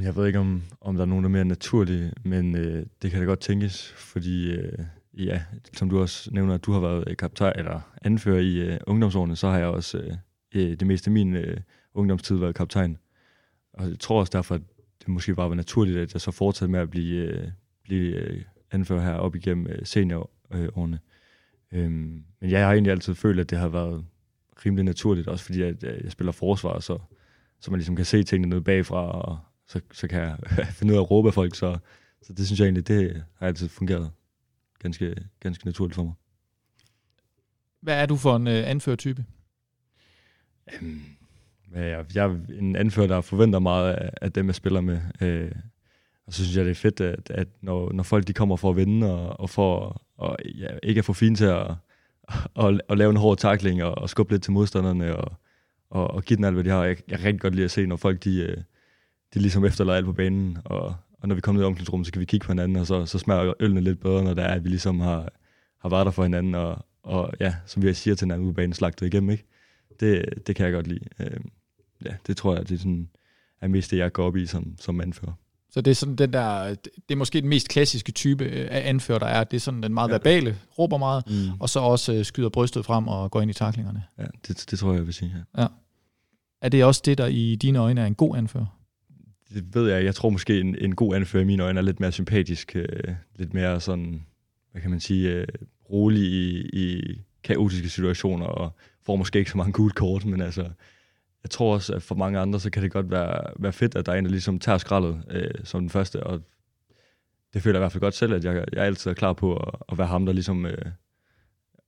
Jeg 0.04 0.16
ved 0.16 0.26
ikke, 0.26 0.38
om, 0.38 0.62
om 0.80 0.94
der 0.94 1.02
er 1.02 1.06
nogen, 1.06 1.24
der 1.24 1.28
er 1.28 1.32
mere 1.32 1.44
naturlige, 1.44 2.12
men 2.24 2.56
øh, 2.56 2.86
det 3.02 3.10
kan 3.10 3.20
da 3.20 3.26
godt 3.26 3.40
tænkes, 3.40 3.92
fordi 3.96 4.52
øh, 4.52 4.78
ja, 5.14 5.42
som 5.72 5.90
du 5.90 6.00
også 6.00 6.30
nævner, 6.32 6.54
at 6.54 6.64
du 6.64 6.72
har 6.72 6.80
været 6.80 7.04
øh, 7.06 7.16
kaptajn 7.16 7.58
eller 7.58 7.80
anfører 8.02 8.40
i 8.40 8.56
øh, 8.56 8.80
ungdomsårene, 8.86 9.36
så 9.36 9.48
har 9.48 9.58
jeg 9.58 9.66
også 9.66 9.98
øh, 9.98 10.12
øh, 10.54 10.76
det 10.80 10.86
meste 10.86 11.08
af 11.08 11.12
min 11.12 11.36
øh, 11.36 11.60
ungdomstid 11.94 12.36
været 12.36 12.54
kaptajn. 12.54 12.98
Og 13.72 13.88
jeg 13.88 13.98
tror 13.98 14.20
også 14.20 14.30
derfor, 14.32 14.54
at 14.54 14.60
det 15.00 15.08
måske 15.08 15.34
bare 15.34 15.48
var 15.48 15.54
naturligt, 15.54 15.98
at 15.98 16.14
jeg 16.14 16.20
så 16.20 16.30
fortsatte 16.30 16.72
med 16.72 16.80
at 16.80 16.90
blive, 16.90 17.16
øh, 17.16 17.48
blive 17.84 18.16
øh, 18.16 18.42
anfører 18.70 19.02
her 19.02 19.14
op 19.14 19.36
igennem 19.36 19.66
øh, 19.66 19.86
seniorårene. 19.86 20.98
Øhm, 21.72 22.24
men 22.40 22.50
jeg 22.50 22.66
har 22.66 22.72
egentlig 22.72 22.92
altid 22.92 23.14
følt, 23.14 23.40
at 23.40 23.50
det 23.50 23.58
har 23.58 23.68
været 23.68 24.04
rimelig 24.66 24.84
naturligt, 24.84 25.28
også 25.28 25.44
fordi 25.44 25.62
at, 25.62 25.84
øh, 25.84 26.04
jeg 26.04 26.12
spiller 26.12 26.32
forsvar, 26.32 26.80
så, 26.80 26.98
så 27.60 27.70
man 27.70 27.78
ligesom 27.78 27.96
kan 27.96 28.04
se 28.04 28.22
tingene 28.22 28.50
nede 28.50 28.62
bagfra, 28.62 29.20
og 29.20 29.38
så, 29.66 29.80
så 29.92 30.08
kan 30.08 30.20
jeg 30.20 30.38
finde 30.76 30.92
ud 30.92 30.98
af 30.98 31.02
at 31.02 31.10
råbe 31.10 31.28
af 31.28 31.34
folk, 31.34 31.54
så, 31.54 31.78
så 32.22 32.32
det 32.32 32.46
synes 32.46 32.60
jeg 32.60 32.66
egentlig, 32.66 32.88
det 32.88 33.24
har 33.38 33.46
altid 33.46 33.68
fungeret 33.68 34.10
ganske, 34.78 35.14
ganske 35.40 35.66
naturligt 35.66 35.94
for 35.94 36.04
mig. 36.04 36.14
Hvad 37.80 38.02
er 38.02 38.06
du 38.06 38.16
for 38.16 38.36
en 38.36 38.46
øh, 38.48 38.70
anførertype? 38.70 39.24
Øhm, 40.74 41.02
jeg, 41.74 42.04
jeg 42.14 42.24
er 42.24 42.36
en 42.58 42.76
anfører, 42.76 43.06
der 43.06 43.20
forventer 43.20 43.58
meget 43.58 43.94
af, 43.94 44.10
af 44.22 44.32
dem, 44.32 44.46
jeg 44.46 44.54
spiller 44.54 44.80
med. 44.80 45.00
Øh, 45.20 45.52
og 46.26 46.32
så 46.32 46.44
synes 46.44 46.56
jeg, 46.56 46.64
det 46.64 46.70
er 46.70 46.74
fedt, 46.74 47.00
at, 47.00 47.30
at 47.30 47.48
når, 47.60 47.92
når 47.92 48.02
folk 48.02 48.26
de 48.26 48.32
kommer 48.32 48.56
for 48.56 48.70
at 48.70 48.76
vinde, 48.76 49.14
og, 49.14 49.40
og 49.40 49.50
for 49.50 50.02
og, 50.16 50.36
ja, 50.44 50.66
ikke 50.82 50.98
er 50.98 51.02
for 51.02 51.12
fine 51.12 51.36
til 51.36 51.44
at, 51.44 51.66
at, 52.56 52.80
at 52.88 52.98
lave 52.98 53.10
en 53.10 53.16
hård 53.16 53.38
takling, 53.38 53.82
og, 53.82 53.98
og 53.98 54.10
skubbe 54.10 54.32
lidt 54.32 54.42
til 54.42 54.52
modstanderne, 54.52 55.16
og, 55.16 55.32
og, 55.90 56.10
og 56.10 56.22
give 56.22 56.36
den 56.36 56.44
alt, 56.44 56.54
hvad 56.54 56.64
de 56.64 56.70
har. 56.70 56.84
Jeg, 56.84 56.96
jeg 57.08 57.18
kan 57.18 57.26
rigtig 57.26 57.40
godt 57.40 57.54
lide 57.54 57.64
at 57.64 57.70
se, 57.70 57.86
når 57.86 57.96
folk 57.96 58.24
de, 58.24 58.40
øh, 58.40 58.56
de 59.34 59.38
ligesom 59.38 59.64
efterlader 59.64 59.96
alt 59.96 60.06
på 60.06 60.12
banen, 60.12 60.58
og, 60.64 60.94
og 61.20 61.28
når 61.28 61.34
vi 61.34 61.40
kommer 61.40 61.58
ned 61.60 61.64
i 61.64 61.66
omklædningsrummet, 61.66 62.06
så 62.06 62.12
kan 62.12 62.20
vi 62.20 62.24
kigge 62.24 62.46
på 62.46 62.52
hinanden, 62.52 62.76
og 62.76 62.86
så, 62.86 63.06
så 63.06 63.18
smager 63.18 63.52
ølene 63.60 63.80
lidt 63.80 64.00
bedre, 64.00 64.24
når 64.24 64.34
det 64.34 64.44
er, 64.44 64.48
at 64.48 64.64
vi 64.64 64.68
ligesom 64.68 65.00
har, 65.00 65.28
har 65.80 65.88
været 65.88 66.06
der 66.06 66.12
for 66.12 66.22
hinanden, 66.22 66.54
og, 66.54 66.84
og 67.02 67.32
ja, 67.40 67.54
som 67.66 67.82
vi 67.82 67.94
siger 67.94 68.14
til 68.14 68.24
hinanden 68.24 68.46
ude 68.46 68.52
på 68.54 68.56
banen, 68.56 68.72
slagtet 68.72 69.06
igennem, 69.06 69.30
ikke? 69.30 69.44
Det, 70.00 70.24
det 70.46 70.56
kan 70.56 70.64
jeg 70.66 70.72
godt 70.74 70.86
lide. 70.86 71.00
Øh, 71.20 71.40
ja, 72.04 72.10
det 72.26 72.36
tror 72.36 72.54
jeg, 72.56 72.68
det 72.68 72.74
er, 72.74 72.78
sådan, 72.78 73.08
er 73.60 73.68
mest 73.68 73.90
det, 73.90 73.98
jeg 73.98 74.12
går 74.12 74.26
op 74.26 74.36
i 74.36 74.46
som, 74.46 74.74
som 74.80 75.00
anfører. 75.00 75.32
Så 75.70 75.80
det 75.80 75.90
er 75.90 75.94
sådan 75.94 76.16
den 76.16 76.32
der, 76.32 76.68
det 76.84 76.90
er 77.10 77.16
måske 77.16 77.40
den 77.40 77.48
mest 77.48 77.68
klassiske 77.68 78.12
type 78.12 78.44
øh, 78.44 78.68
af 78.70 78.88
anfører, 78.88 79.18
der 79.18 79.26
er. 79.26 79.44
Det 79.44 79.56
er 79.56 79.60
sådan 79.60 79.82
den 79.82 79.94
meget 79.94 80.08
Ja. 80.08 80.12
verbale, 80.14 80.56
råber 80.78 80.98
meget, 80.98 81.24
Mm. 81.26 81.60
og 81.60 81.68
så 81.68 81.80
også 81.80 82.12
øh, 82.14 82.24
skyder 82.24 82.48
brystet 82.48 82.84
frem 82.84 83.08
og 83.08 83.30
går 83.30 83.40
ind 83.40 83.50
i 83.50 83.54
taklingerne. 83.54 84.02
Ja, 84.18 84.24
det, 84.48 84.64
det 84.70 84.78
tror 84.78 84.90
jeg, 84.90 84.96
jeg 84.98 85.06
vil 85.06 85.14
sige, 85.14 85.34
ja. 85.58 85.66
Er 86.62 86.68
det 86.68 86.84
også 86.84 87.02
det, 87.04 87.18
der 87.18 87.26
i 87.26 87.56
dine 87.56 87.78
øjne 87.78 88.00
er 88.00 88.06
en 88.06 88.14
god 88.14 88.36
anfører? 88.36 88.66
Det 89.48 89.74
ved 89.74 89.90
jeg. 89.90 90.04
Jeg 90.04 90.14
tror 90.14 90.30
måske, 90.30 90.60
en, 90.60 90.76
en 90.78 90.94
god 90.94 91.14
anfører 91.14 91.42
i 91.42 91.46
mine 91.46 91.62
øjne 91.62 91.80
er 91.80 91.84
lidt 91.84 92.00
mere 92.00 92.12
sympatisk. 92.12 92.76
Øh, 92.76 93.14
lidt 93.36 93.54
mere 93.54 93.80
sådan, 93.80 94.26
hvad 94.72 94.82
kan 94.82 94.90
man 94.90 95.00
sige, 95.00 95.30
øh, 95.30 95.46
rolig 95.90 96.22
i, 96.22 96.68
i 96.72 97.18
kaotiske 97.44 97.88
situationer, 97.88 98.46
og 98.46 98.76
får 99.02 99.16
måske 99.16 99.38
ikke 99.38 99.50
så 99.50 99.56
mange 99.56 99.72
gule 99.72 99.90
kort, 99.92 100.24
men 100.24 100.40
altså, 100.40 100.62
jeg 101.42 101.50
tror 101.50 101.74
også, 101.74 101.94
at 101.94 102.02
for 102.02 102.14
mange 102.14 102.38
andre, 102.38 102.60
så 102.60 102.70
kan 102.70 102.82
det 102.82 102.92
godt 102.92 103.10
være, 103.10 103.52
være 103.56 103.72
fedt, 103.72 103.94
at 103.94 104.06
der 104.06 104.12
er 104.12 104.16
en, 104.16 104.24
der 104.24 104.30
ligesom 104.30 104.58
tager 104.58 104.78
skraldet 104.78 105.24
øh, 105.30 105.50
som 105.64 105.80
den 105.80 105.90
første, 105.90 106.22
og 106.22 106.42
det 107.54 107.62
føler 107.62 107.78
jeg 107.78 107.80
i 107.80 107.82
hvert 107.82 107.92
fald 107.92 108.00
godt 108.00 108.14
selv, 108.14 108.34
at 108.34 108.44
jeg, 108.44 108.64
jeg 108.72 108.84
altid 108.84 109.10
er 109.10 109.14
klar 109.14 109.32
på 109.32 109.56
at, 109.56 109.74
at 109.88 109.98
være 109.98 110.06
ham, 110.06 110.26
der 110.26 110.32
ligesom 110.32 110.66
øh, 110.66 110.86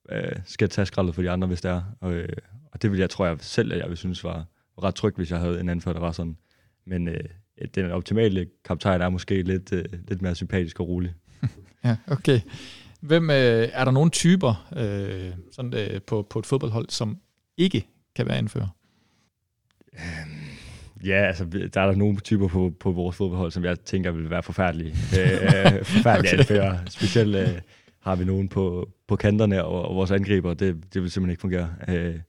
øh, 0.09 0.33
skal 0.45 0.69
tage 0.69 0.87
skraldet 0.87 1.15
for 1.15 1.23
de 1.23 1.31
andre, 1.31 1.49
hvis 1.49 1.61
det 1.61 1.71
er. 1.71 1.83
Og, 2.01 2.13
øh, 2.13 2.37
og 2.73 2.83
det 2.83 2.91
vil 2.91 2.99
jeg, 2.99 3.11
tror 3.11 3.27
jeg 3.27 3.37
selv, 3.41 3.73
at 3.73 3.79
jeg 3.79 3.89
vil 3.89 3.97
synes 3.97 4.25
var 4.25 4.47
ret 4.83 4.95
trygt, 4.95 5.17
hvis 5.17 5.31
jeg 5.31 5.39
havde 5.39 5.61
en 5.61 5.69
anfører, 5.69 5.93
der 5.93 6.01
var 6.01 6.13
sådan. 6.13 6.37
Men 6.85 7.09
øh, 7.09 7.25
den 7.75 7.91
optimale 7.91 8.47
kaptajn 8.65 9.01
er 9.01 9.09
måske 9.09 9.43
lidt, 9.43 9.73
øh, 9.73 9.85
lidt 10.09 10.23
mere 10.23 10.35
sympatisk 10.35 10.81
og 10.81 10.89
rolig. 10.89 11.15
Ja, 11.85 11.97
okay. 12.09 12.41
Hvem, 13.01 13.31
øh, 13.31 13.69
er 13.73 13.85
der 13.85 13.91
nogle 13.91 14.11
typer 14.11 14.69
øh, 14.77 15.33
sådan, 15.53 15.75
øh, 15.75 16.03
på, 16.03 16.27
på 16.31 16.39
et 16.39 16.47
fodboldhold, 16.47 16.89
som 16.89 17.19
ikke 17.57 17.87
kan 18.17 18.27
være 18.27 18.37
anfører? 18.37 18.69
Ja, 21.05 21.27
altså, 21.27 21.45
der 21.45 21.81
er 21.81 21.87
der 21.87 21.95
nogle 21.95 22.21
typer 22.21 22.49
på, 22.49 22.73
på 22.81 22.93
vores 22.93 23.17
fodboldhold, 23.17 23.51
som 23.51 23.65
jeg 23.65 23.81
tænker 23.81 24.11
vil 24.11 24.31
være 24.31 24.43
forfærdelige. 24.43 24.91
øh, 25.21 25.85
forfærdelige 25.85 26.33
Okay. 26.33 26.45
okay. 26.45 26.55
anfører. 26.55 26.79
Specielt 26.89 27.37
øh, 27.37 27.61
har 28.01 28.17
vi 28.17 28.25
nogen 28.25 28.49
på, 28.49 28.91
på 29.09 29.17
kanterne 29.17 29.65
og, 29.65 29.89
og 29.89 29.97
vores 29.97 30.11
angriber. 30.11 30.55
Det, 30.55 30.95
det 30.95 31.03
vil 31.03 31.11
simpelthen 31.11 31.31
ikke 31.31 31.41
fungere. 31.41 31.75
Øh, 31.89 32.21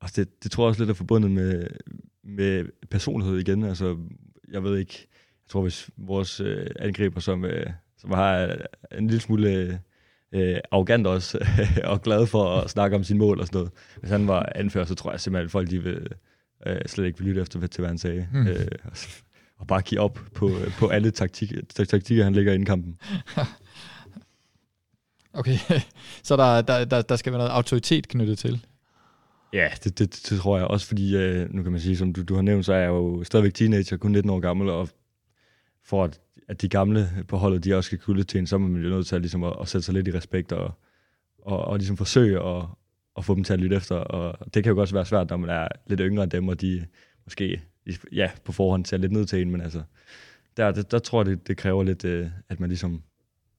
og 0.00 0.16
det, 0.16 0.42
det 0.42 0.50
tror 0.50 0.64
jeg 0.64 0.68
også 0.68 0.80
lidt 0.80 0.90
er 0.90 0.94
forbundet 0.94 1.30
med, 1.30 1.66
med 2.24 2.64
personlighed 2.90 3.38
igen. 3.38 3.62
Altså, 3.62 3.96
jeg 4.52 4.64
ved 4.64 4.78
ikke, 4.78 5.06
jeg 5.44 5.50
tror, 5.50 5.62
hvis 5.62 5.90
vores 5.96 6.40
øh, 6.40 6.66
angriber, 6.78 7.20
som, 7.20 7.44
øh, 7.44 7.66
som 7.98 8.10
har 8.10 8.56
en 8.98 9.06
lille 9.06 9.20
smule 9.20 9.80
øh, 10.32 10.58
arrogant 10.70 11.06
også, 11.06 11.38
og 11.84 12.02
glad 12.02 12.26
for 12.26 12.60
at 12.60 12.70
snakke 12.70 12.96
om 12.96 13.04
sin 13.04 13.18
mål 13.18 13.40
og 13.40 13.46
sådan 13.46 13.58
noget. 13.58 13.72
Hvis 14.00 14.10
han 14.10 14.28
var 14.28 14.52
anfører, 14.54 14.84
så 14.84 14.94
tror 14.94 15.10
jeg 15.10 15.20
simpelthen, 15.20 15.44
at 15.44 15.50
folk 15.50 15.70
de 15.70 15.82
vil, 15.82 16.08
øh, 16.66 16.80
slet 16.86 17.06
ikke 17.06 17.18
vil 17.18 17.28
lytte 17.28 17.40
efter, 17.40 17.66
til 17.66 17.80
hvad 17.80 17.88
han 17.88 17.98
sagde. 17.98 18.28
Hmm. 18.32 18.46
Øh, 18.46 18.68
og 19.58 19.66
bare 19.66 19.82
give 19.82 20.00
op 20.00 20.18
på, 20.34 20.50
på 20.78 20.88
alle 20.88 21.10
taktik, 21.10 21.52
taktikker, 21.74 22.24
han 22.24 22.32
ligger 22.32 22.52
i 22.52 22.64
kampen. 22.64 22.98
okay, 25.40 25.58
så 26.22 26.36
der, 26.36 26.62
der, 26.62 26.84
der, 26.84 27.02
der 27.02 27.16
skal 27.16 27.32
være 27.32 27.38
noget 27.38 27.52
autoritet 27.52 28.08
knyttet 28.08 28.38
til. 28.38 28.66
Ja, 29.52 29.68
det, 29.84 29.98
det, 29.98 30.28
det 30.30 30.38
tror 30.40 30.58
jeg 30.58 30.66
også, 30.66 30.86
fordi 30.86 31.16
øh, 31.16 31.54
nu 31.54 31.62
kan 31.62 31.72
man 31.72 31.80
sige, 31.80 31.96
som 31.96 32.12
du, 32.12 32.22
du 32.22 32.34
har 32.34 32.42
nævnt, 32.42 32.66
så 32.66 32.72
er 32.72 32.78
jeg 32.78 32.88
jo 32.88 33.24
stadigvæk 33.24 33.54
teenager, 33.54 33.96
kun 33.96 34.12
19 34.12 34.30
år 34.30 34.40
gammel, 34.40 34.68
og 34.68 34.88
for 35.84 36.04
at, 36.04 36.20
at 36.48 36.62
de 36.62 36.68
gamle 36.68 37.24
på 37.28 37.36
holdet, 37.36 37.64
de 37.64 37.74
også 37.74 37.88
skal 37.88 37.98
kunne 37.98 38.22
til 38.22 38.38
en, 38.38 38.46
så 38.46 38.56
er 38.56 38.58
man 38.58 38.82
jo 38.82 38.88
nødt 38.88 39.06
til 39.06 39.14
at, 39.14 39.22
ligesom 39.22 39.44
at, 39.44 39.56
at 39.60 39.68
sætte 39.68 39.84
sig 39.84 39.94
lidt 39.94 40.08
i 40.08 40.12
respekt 40.12 40.52
og, 40.52 40.72
og, 41.38 41.64
og 41.64 41.76
ligesom 41.78 41.96
forsøge 41.96 42.40
at, 42.42 42.64
at 43.16 43.24
få 43.24 43.34
dem 43.34 43.44
til 43.44 43.52
at 43.52 43.60
lytte 43.60 43.76
efter. 43.76 43.96
Og 43.96 44.54
det 44.54 44.64
kan 44.64 44.72
jo 44.72 44.80
også 44.80 44.94
være 44.94 45.06
svært, 45.06 45.30
når 45.30 45.36
man 45.36 45.50
er 45.50 45.68
lidt 45.86 46.00
yngre 46.00 46.22
end 46.22 46.30
dem, 46.30 46.48
og 46.48 46.60
de 46.60 46.86
måske 47.24 47.60
ja, 48.12 48.30
på 48.44 48.52
forhånd 48.52 48.86
ser 48.86 48.96
lidt 48.96 49.12
ned 49.12 49.26
til 49.26 49.42
en, 49.42 49.50
men 49.50 49.60
altså, 49.60 49.82
der, 50.56 50.70
der, 50.70 50.82
der 50.82 50.98
tror 50.98 51.20
jeg, 51.20 51.26
det, 51.26 51.48
det 51.48 51.56
kræver 51.56 51.82
lidt, 51.82 52.04
øh, 52.04 52.28
at 52.48 52.60
man 52.60 52.68
ligesom, 52.68 53.02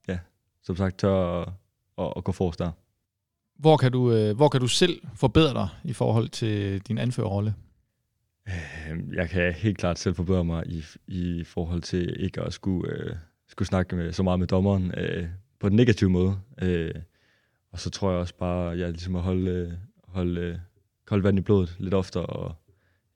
ja, 0.08 0.20
som 0.64 0.76
sagt, 0.76 0.98
tør 0.98 1.42
at, 1.42 1.50
at, 1.98 2.14
at 2.18 2.24
gå 2.24 2.32
forrest 2.32 2.60
der. 2.60 2.72
Hvor 3.62 3.78
kan, 3.78 3.92
du, 3.92 4.12
øh, 4.12 4.36
hvor 4.36 4.50
kan 4.50 4.62
du 4.62 4.68
selv 4.68 5.02
forbedre 5.16 5.54
dig 5.54 5.70
i 5.84 5.94
forhold 5.94 6.30
til 6.30 6.82
din 6.82 6.98
anførerrolle? 6.98 7.56
Øhm, 8.48 9.14
jeg 9.14 9.30
kan 9.30 9.54
helt 9.54 9.78
klart 9.78 10.00
selv 10.00 10.16
forbedre 10.16 10.44
mig 10.44 10.64
i, 10.68 10.84
i 11.08 11.44
forhold 11.44 11.82
til 11.82 12.16
ikke 12.20 12.42
at 12.42 12.54
skulle, 12.54 12.94
øh, 12.94 13.16
skulle 13.48 13.68
snakke 13.68 13.96
med, 13.96 14.12
så 14.12 14.24
meget 14.24 14.40
med 14.40 14.48
dommeren 14.48 14.94
øh, 14.98 15.28
på 15.60 15.70
den 15.70 15.78
negative 15.78 16.10
måde. 16.10 16.40
Øh, 16.62 16.96
og 17.72 17.80
så 17.80 17.90
tror 17.90 18.12
jeg 18.12 18.20
også 18.20 18.34
bare, 18.36 18.72
at 18.72 18.80
jeg 18.80 18.90
ligesom 18.90 19.16
at 19.16 19.22
holde, 19.22 19.80
holde 20.08 20.42
øh, 20.42 20.58
koldt 21.06 21.24
vand 21.24 21.38
i 21.38 21.42
blodet 21.42 21.76
lidt 21.80 21.94
oftere, 21.94 22.26
og 22.26 22.56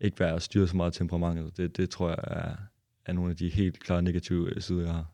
ikke 0.01 0.19
være 0.19 0.39
styret 0.39 0.69
så 0.69 0.77
meget 0.77 0.93
temperamentet. 0.93 1.57
Det, 1.57 1.77
det 1.77 1.89
tror 1.89 2.09
jeg 2.09 2.17
er, 2.23 2.55
er 3.05 3.13
nogle 3.13 3.31
af 3.31 3.37
de 3.37 3.49
helt 3.49 3.79
klare 3.79 4.01
negative 4.01 4.61
sider, 4.61 4.81
jeg 4.81 4.93
har. 4.93 5.05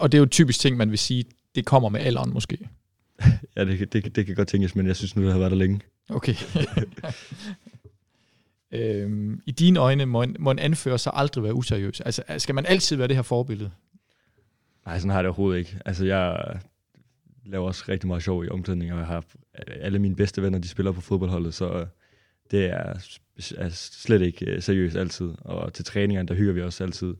Og 0.00 0.12
det 0.12 0.18
er 0.18 0.20
jo 0.20 0.26
typisk 0.26 0.60
ting, 0.60 0.76
man 0.76 0.90
vil 0.90 0.98
sige, 0.98 1.24
det 1.54 1.66
kommer 1.66 1.88
med 1.88 2.00
alderen 2.00 2.32
måske. 2.32 2.68
Ja, 3.56 3.64
det, 3.64 3.92
det, 3.92 4.16
det 4.16 4.26
kan 4.26 4.34
godt 4.34 4.48
tænkes, 4.48 4.76
men 4.76 4.86
jeg 4.86 4.96
synes 4.96 5.16
nu, 5.16 5.22
det 5.22 5.32
har 5.32 5.38
været 5.38 5.50
der 5.50 5.56
længe. 5.56 5.80
Okay. 6.08 6.34
øhm, 8.72 9.40
I 9.46 9.50
dine 9.50 9.78
øjne 9.78 10.06
må 10.06 10.22
en, 10.22 10.36
må 10.38 10.50
en 10.50 10.58
anfører 10.58 10.96
så 10.96 11.10
aldrig 11.14 11.44
være 11.44 11.54
useriøs? 11.54 12.00
Altså, 12.00 12.22
skal 12.38 12.54
man 12.54 12.66
altid 12.66 12.96
være 12.96 13.08
det 13.08 13.16
her 13.16 13.22
forbillede? 13.22 13.70
Nej, 14.86 14.98
sådan 14.98 15.10
har 15.10 15.18
jeg 15.18 15.24
det 15.24 15.28
overhovedet 15.28 15.58
ikke. 15.58 15.78
Altså, 15.84 16.04
jeg 16.04 16.60
laver 17.46 17.66
også 17.66 17.84
rigtig 17.88 18.06
meget 18.06 18.22
sjov 18.22 18.44
i 18.44 18.48
omklædning, 18.48 18.92
og 18.92 18.98
jeg 18.98 19.06
har 19.06 19.24
alle 19.68 19.98
mine 19.98 20.16
bedste 20.16 20.42
venner, 20.42 20.58
de 20.58 20.68
spiller 20.68 20.92
på 20.92 21.00
fodboldholdet, 21.00 21.54
så 21.54 21.86
det 22.50 22.64
er, 22.64 22.94
er 23.56 23.68
slet 23.72 24.22
ikke 24.22 24.46
øh, 24.46 24.62
seriøst 24.62 24.96
altid. 24.96 25.32
Og 25.38 25.72
til 25.72 25.84
træningerne, 25.84 26.28
der 26.28 26.34
hygger 26.34 26.52
vi 26.52 26.62
også 26.62 26.84
altid. 26.84 27.14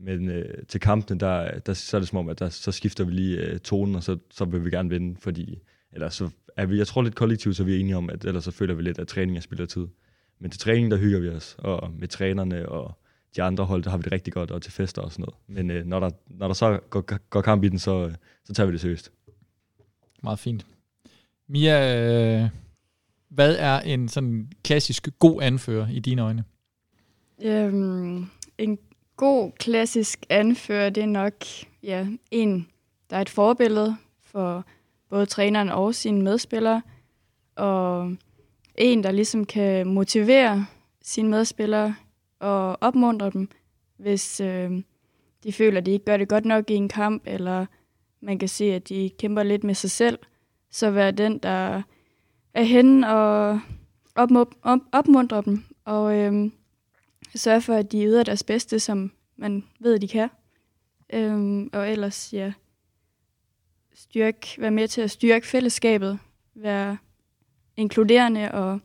Men 0.00 0.28
øh, 0.30 0.66
til 0.68 0.80
kampene, 0.80 1.20
der, 1.20 1.58
der, 1.58 1.74
så 1.74 1.96
er 1.96 1.98
det 1.98 2.08
som 2.08 2.18
om, 2.18 2.28
at 2.28 2.38
der, 2.38 2.48
så 2.48 2.72
skifter 2.72 3.04
vi 3.04 3.12
lige 3.12 3.36
øh, 3.36 3.58
tonen, 3.58 3.94
og 3.94 4.02
så, 4.02 4.18
så 4.30 4.44
vil 4.44 4.64
vi 4.64 4.70
gerne 4.70 4.88
vinde, 4.88 5.16
fordi 5.20 5.58
eller 5.92 6.08
så 6.08 6.30
er 6.56 6.66
vi, 6.66 6.78
jeg 6.78 6.86
tror 6.86 7.02
lidt 7.02 7.14
kollektivt, 7.14 7.56
så 7.56 7.64
vi 7.64 7.76
er 7.76 7.80
enige 7.80 7.96
om, 7.96 8.10
at 8.10 8.24
ellers 8.24 8.44
så 8.44 8.50
føler 8.50 8.74
vi 8.74 8.82
lidt, 8.82 8.98
at 8.98 9.08
træning 9.08 9.36
er 9.36 9.40
spild 9.40 9.60
af 9.60 9.68
tid. 9.68 9.86
Men 10.38 10.50
til 10.50 10.60
træning, 10.60 10.90
der 10.90 10.96
hygger 10.96 11.20
vi 11.20 11.28
os, 11.28 11.56
og 11.58 11.90
med 11.98 12.08
trænerne 12.08 12.68
og 12.68 12.98
de 13.36 13.42
andre 13.42 13.64
hold, 13.64 13.82
der 13.82 13.90
har 13.90 13.96
vi 13.96 14.02
det 14.02 14.12
rigtig 14.12 14.32
godt, 14.32 14.50
og 14.50 14.62
til 14.62 14.72
fester 14.72 15.02
og 15.02 15.12
sådan 15.12 15.22
noget. 15.22 15.36
Men 15.46 15.70
øh, 15.70 15.86
når, 15.86 16.00
der, 16.00 16.10
når 16.26 16.46
der 16.46 16.54
så 16.54 16.80
går, 16.90 17.28
går 17.30 17.40
kamp 17.40 17.64
i 17.64 17.68
den, 17.68 17.78
så, 17.78 18.14
så 18.44 18.54
tager 18.54 18.66
vi 18.66 18.72
det 18.72 18.80
seriøst. 18.80 19.12
Meget 20.22 20.38
fint. 20.38 20.66
Mia, 21.48 21.96
øh, 22.42 22.48
hvad 23.28 23.56
er 23.58 23.80
en 23.80 24.08
sådan 24.08 24.50
klassisk 24.64 25.08
god 25.18 25.42
anfører 25.42 25.88
i 25.88 25.98
dine 25.98 26.22
øjne? 26.22 26.44
Øhm, 27.42 28.26
en 28.58 28.78
god 29.18 29.52
klassisk 29.52 30.26
anfører, 30.28 30.90
det 30.90 31.02
er 31.02 31.06
nok 31.06 31.34
ja, 31.82 32.06
en, 32.30 32.68
der 33.10 33.16
er 33.16 33.20
et 33.20 33.28
forbillede 33.28 33.96
for 34.22 34.64
både 35.10 35.26
træneren 35.26 35.68
og 35.68 35.94
sine 35.94 36.22
medspillere, 36.22 36.82
og 37.56 38.12
en, 38.74 39.02
der 39.02 39.10
ligesom 39.10 39.44
kan 39.44 39.86
motivere 39.86 40.66
sine 41.02 41.28
medspillere 41.28 41.94
og 42.38 42.78
opmuntre 42.80 43.30
dem, 43.30 43.48
hvis 43.96 44.40
øh, 44.40 44.82
de 45.44 45.52
føler, 45.52 45.78
at 45.78 45.86
de 45.86 45.90
ikke 45.90 46.04
gør 46.04 46.16
det 46.16 46.28
godt 46.28 46.44
nok 46.44 46.70
i 46.70 46.74
en 46.74 46.88
kamp, 46.88 47.22
eller 47.26 47.66
man 48.20 48.38
kan 48.38 48.48
se, 48.48 48.64
at 48.64 48.88
de 48.88 49.10
kæmper 49.18 49.42
lidt 49.42 49.64
med 49.64 49.74
sig 49.74 49.90
selv, 49.90 50.18
så 50.70 50.90
være 50.90 51.10
den, 51.10 51.38
der 51.38 51.82
er 52.54 52.62
henne 52.62 53.12
og 53.12 53.60
opmuntre 54.92 55.42
dem, 55.42 55.64
og 55.84 56.16
øh, 56.16 56.50
sørge 57.34 57.60
for, 57.60 57.74
at 57.74 57.92
de 57.92 58.04
yder 58.04 58.22
deres 58.22 58.42
bedste, 58.42 58.80
som 58.80 59.12
man 59.36 59.64
ved, 59.80 59.98
de 59.98 60.08
kan. 60.08 60.28
Øhm, 61.12 61.70
og 61.72 61.90
ellers, 61.90 62.32
ja, 62.32 62.52
styrke, 63.94 64.46
være 64.58 64.70
med 64.70 64.88
til 64.88 65.00
at 65.00 65.10
styrke 65.10 65.46
fællesskabet, 65.46 66.18
være 66.54 66.96
inkluderende, 67.76 68.52
og 68.52 68.80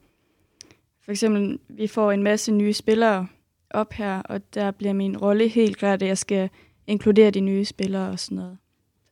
for 1.04 1.12
eksempel, 1.12 1.60
vi 1.70 1.88
får 1.88 2.12
en 2.12 2.24
masse 2.24 2.52
nye 2.52 2.74
spillere 2.74 3.28
op 3.70 3.94
her, 3.94 4.22
og 4.22 4.54
der 4.54 4.72
bliver 4.72 4.94
min 4.94 5.18
rolle 5.18 5.48
helt 5.48 5.78
klart, 5.78 6.02
at 6.02 6.08
jeg 6.08 6.18
skal 6.18 6.50
inkludere 6.88 7.32
de 7.32 7.42
nye 7.42 7.66
spillere 7.66 8.10
og 8.10 8.20
sådan 8.20 8.36
noget. 8.36 8.58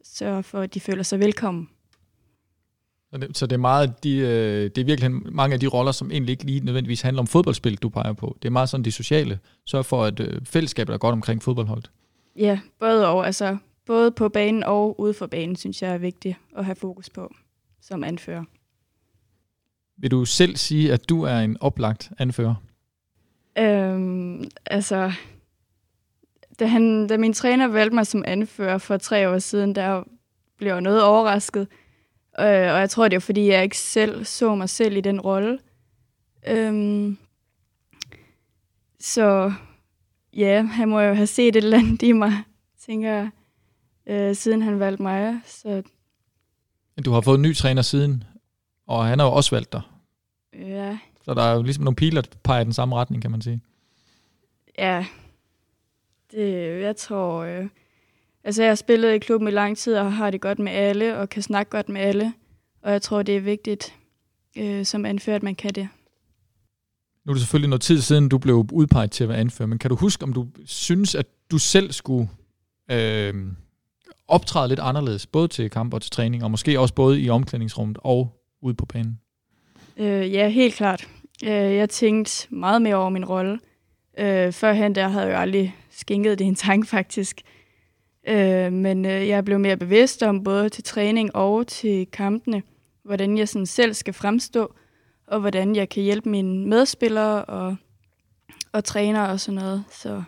Sørge 0.03 0.43
for, 0.43 0.59
at 0.59 0.73
de 0.73 0.79
føler 0.79 1.03
sig 1.03 1.19
velkommen. 1.19 1.69
Så 3.11 3.17
det, 3.17 3.37
så 3.37 3.45
det 3.45 3.53
er 3.53 3.59
meget 3.59 4.03
de, 4.03 4.17
øh, 4.17 4.63
det 4.63 4.77
er 4.77 4.85
virkelig 4.85 5.11
mange 5.11 5.53
af 5.53 5.59
de 5.59 5.67
roller, 5.67 5.91
som 5.91 6.11
egentlig 6.11 6.31
ikke 6.31 6.43
lige 6.43 6.59
nødvendigvis 6.59 7.01
handler 7.01 7.21
om 7.21 7.27
fodboldspil, 7.27 7.75
du 7.75 7.89
peger 7.89 8.13
på. 8.13 8.37
Det 8.41 8.47
er 8.47 8.51
meget 8.51 8.69
sådan 8.69 8.83
de 8.85 8.91
sociale. 8.91 9.39
Sørg 9.65 9.85
for, 9.85 10.03
at 10.03 10.19
øh, 10.19 10.41
fællesskabet 10.45 10.93
er 10.93 10.97
godt 10.97 11.13
omkring 11.13 11.43
fodboldholdet. 11.43 11.91
Ja, 12.35 12.59
både 12.79 13.07
og. 13.07 13.25
Altså, 13.25 13.57
både 13.85 14.11
på 14.11 14.29
banen 14.29 14.63
og 14.63 14.99
ude 14.99 15.13
for 15.13 15.27
banen, 15.27 15.55
synes 15.55 15.81
jeg 15.81 15.93
er 15.93 15.97
vigtigt 15.97 16.37
at 16.57 16.65
have 16.65 16.75
fokus 16.75 17.09
på 17.09 17.33
som 17.81 18.03
anfører. 18.03 18.43
Vil 19.97 20.11
du 20.11 20.25
selv 20.25 20.55
sige, 20.55 20.93
at 20.93 21.09
du 21.09 21.23
er 21.23 21.37
en 21.37 21.57
oplagt 21.59 22.11
anfører? 22.19 22.55
Øhm, 23.57 24.43
altså, 24.65 25.11
da, 26.59 26.65
han, 26.65 27.07
da 27.07 27.17
min 27.17 27.33
træner 27.33 27.67
valgte 27.67 27.95
mig 27.95 28.07
som 28.07 28.23
anfører 28.27 28.77
for 28.77 28.97
tre 28.97 29.29
år 29.29 29.39
siden, 29.39 29.75
der 29.75 30.03
blev 30.57 30.71
jeg 30.71 30.81
noget 30.81 31.03
overrasket. 31.03 31.67
Øh, 32.39 32.45
og 32.45 32.79
jeg 32.79 32.89
tror, 32.89 33.07
det 33.07 33.15
er 33.15 33.19
fordi, 33.19 33.47
jeg 33.47 33.63
ikke 33.63 33.77
selv 33.77 34.25
så 34.25 34.55
mig 34.55 34.69
selv 34.69 34.97
i 34.97 35.01
den 35.01 35.21
rolle. 35.21 35.59
Øhm, 36.47 37.17
så 38.99 39.53
ja, 40.33 40.61
han 40.61 40.89
må 40.89 40.99
jo 40.99 41.13
have 41.13 41.27
set 41.27 41.47
et 41.47 41.63
eller 41.63 41.77
andet 41.77 42.01
i 42.01 42.11
mig, 42.11 42.33
tænker 42.79 43.11
jeg, 43.11 43.29
øh, 44.05 44.35
siden 44.35 44.61
han 44.61 44.79
valgte 44.79 45.03
mig. 45.03 45.39
Så... 45.45 45.83
Du 47.05 47.11
har 47.11 47.21
fået 47.21 47.35
en 47.35 47.41
ny 47.41 47.55
træner 47.55 47.81
siden, 47.81 48.23
og 48.87 49.05
han 49.05 49.19
har 49.19 49.25
jo 49.25 49.31
også 49.31 49.55
valgt 49.55 49.73
dig. 49.73 49.81
Ja. 50.53 50.97
Så 51.25 51.33
der 51.33 51.41
er 51.41 51.55
jo 51.55 51.61
ligesom 51.61 51.83
nogle 51.83 51.95
piler, 51.95 52.21
der 52.21 52.37
peger 52.43 52.61
i 52.61 52.63
den 52.63 52.73
samme 52.73 52.95
retning, 52.95 53.21
kan 53.21 53.31
man 53.31 53.41
sige. 53.41 53.61
Ja, 54.77 55.05
det, 56.31 56.81
jeg 56.81 56.95
tror... 56.95 57.43
Øh, 57.43 57.67
altså, 58.43 58.63
jeg 58.63 58.69
har 58.69 58.75
spillet 58.75 59.13
i 59.13 59.19
klubben 59.19 59.47
i 59.47 59.51
lang 59.51 59.77
tid, 59.77 59.95
og 59.95 60.13
har 60.13 60.31
det 60.31 60.41
godt 60.41 60.59
med 60.59 60.71
alle, 60.71 61.17
og 61.17 61.29
kan 61.29 61.41
snakke 61.41 61.69
godt 61.69 61.89
med 61.89 62.01
alle. 62.01 62.33
Og 62.81 62.91
jeg 62.91 63.01
tror, 63.01 63.23
det 63.23 63.35
er 63.35 63.41
vigtigt 63.41 63.95
øh, 64.57 64.85
som 64.85 65.05
anfører, 65.05 65.35
at 65.35 65.43
man 65.43 65.55
kan 65.55 65.69
det. 65.69 65.87
Nu 67.25 67.31
er 67.31 67.33
det 67.33 67.41
selvfølgelig 67.41 67.69
noget 67.69 67.81
tid 67.81 68.01
siden, 68.01 68.29
du 68.29 68.37
blev 68.37 68.65
udpeget 68.71 69.11
til 69.11 69.23
at 69.23 69.29
være 69.29 69.37
anfører, 69.37 69.67
men 69.67 69.79
kan 69.79 69.89
du 69.89 69.95
huske, 69.95 70.23
om 70.23 70.33
du 70.33 70.47
synes, 70.65 71.15
at 71.15 71.25
du 71.51 71.57
selv 71.57 71.91
skulle 71.91 72.29
øh, 72.91 73.33
optræde 74.27 74.67
lidt 74.67 74.79
anderledes, 74.79 75.27
både 75.27 75.47
til 75.47 75.69
kamp 75.69 75.93
og 75.93 76.01
til 76.01 76.11
træning, 76.11 76.43
og 76.43 76.51
måske 76.51 76.79
også 76.79 76.93
både 76.93 77.21
i 77.21 77.29
omklædningsrummet 77.29 77.97
og 78.01 78.41
ude 78.61 78.73
på 78.73 78.85
banen? 78.85 79.19
Øh, 79.97 80.31
ja, 80.33 80.49
helt 80.49 80.75
klart. 80.75 81.07
Øh, 81.43 81.49
jeg 81.51 81.89
tænkte 81.89 82.55
meget 82.55 82.81
mere 82.81 82.95
over 82.95 83.09
min 83.09 83.25
rolle. 83.25 83.59
Øh, 84.19 84.51
førhen 84.51 84.95
der 84.95 85.07
havde 85.07 85.25
jeg 85.25 85.33
jo 85.33 85.37
aldrig 85.37 85.75
skænket 85.91 86.39
det 86.39 86.47
en 86.47 86.55
tanke, 86.55 86.87
faktisk. 86.87 87.41
Øh, 88.27 88.73
men 88.73 89.05
øh, 89.05 89.27
jeg 89.27 89.45
blev 89.45 89.59
mere 89.59 89.77
bevidst 89.77 90.23
om 90.23 90.43
både 90.43 90.69
til 90.69 90.83
træning 90.83 91.35
og 91.35 91.67
til 91.67 92.07
kampene, 92.13 92.63
hvordan 93.03 93.37
jeg 93.37 93.49
sådan 93.49 93.65
selv 93.65 93.93
skal 93.93 94.13
fremstå, 94.13 94.73
og 95.27 95.39
hvordan 95.39 95.75
jeg 95.75 95.89
kan 95.89 96.03
hjælpe 96.03 96.29
mine 96.29 96.67
medspillere 96.67 97.45
og, 97.45 97.75
og 98.71 98.83
træner 98.83 99.27
og 99.27 99.39
sådan 99.39 99.55
noget. 99.55 99.83
Så. 99.91 100.23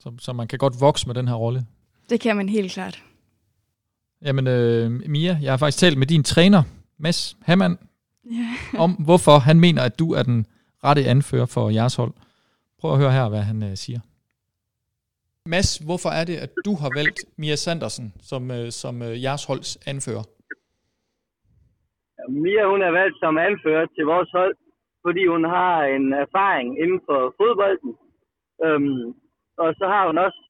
Så, 0.00 0.12
så 0.18 0.32
man 0.32 0.48
kan 0.48 0.58
godt 0.58 0.80
vokse 0.80 1.06
med 1.06 1.14
den 1.14 1.28
her 1.28 1.34
rolle? 1.34 1.66
Det 2.10 2.20
kan 2.20 2.36
man 2.36 2.48
helt 2.48 2.72
klart. 2.72 3.02
Jamen, 4.22 4.46
øh, 4.46 4.90
Mia, 4.90 5.38
jeg 5.42 5.52
har 5.52 5.56
faktisk 5.56 5.78
talt 5.78 5.98
med 5.98 6.06
din 6.06 6.24
træner, 6.24 6.62
Mads 6.98 7.36
Hammann, 7.42 7.78
yeah. 8.32 8.80
om, 8.82 8.92
hvorfor 8.92 9.38
han 9.38 9.60
mener, 9.60 9.82
at 9.82 9.98
du 9.98 10.12
er 10.12 10.22
den 10.22 10.46
rette 10.84 11.04
anfører 11.04 11.46
for 11.46 11.70
jeres 11.70 11.94
hold. 11.94 12.12
Prøv 12.80 12.92
at 12.92 12.98
høre 12.98 13.12
her, 13.12 13.28
hvad 13.28 13.42
han 13.42 13.62
øh, 13.62 13.76
siger. 13.76 14.00
Mads, 15.52 15.70
hvorfor 15.88 16.10
er 16.20 16.24
det, 16.30 16.36
at 16.44 16.52
du 16.66 16.72
har 16.82 16.90
valgt 16.98 17.18
Mia 17.40 17.56
Sandersen 17.64 18.06
som, 18.30 18.42
øh, 18.56 18.66
som 18.82 18.94
øh, 19.06 19.14
jeres 19.26 19.44
holds 19.50 19.70
anfører? 19.92 20.24
Mia 22.44 22.64
hun 22.72 22.82
er 22.88 22.92
valgt 23.00 23.16
som 23.22 23.34
anfører 23.48 23.86
til 23.96 24.04
vores 24.12 24.30
hold, 24.38 24.54
fordi 25.04 25.22
hun 25.34 25.44
har 25.56 25.76
en 25.96 26.06
erfaring 26.24 26.68
inden 26.82 27.00
for 27.08 27.20
fodbolden. 27.38 27.92
Øhm, 28.64 29.06
og 29.62 29.68
så 29.78 29.84
har 29.92 30.02
hun 30.06 30.18
også 30.26 30.40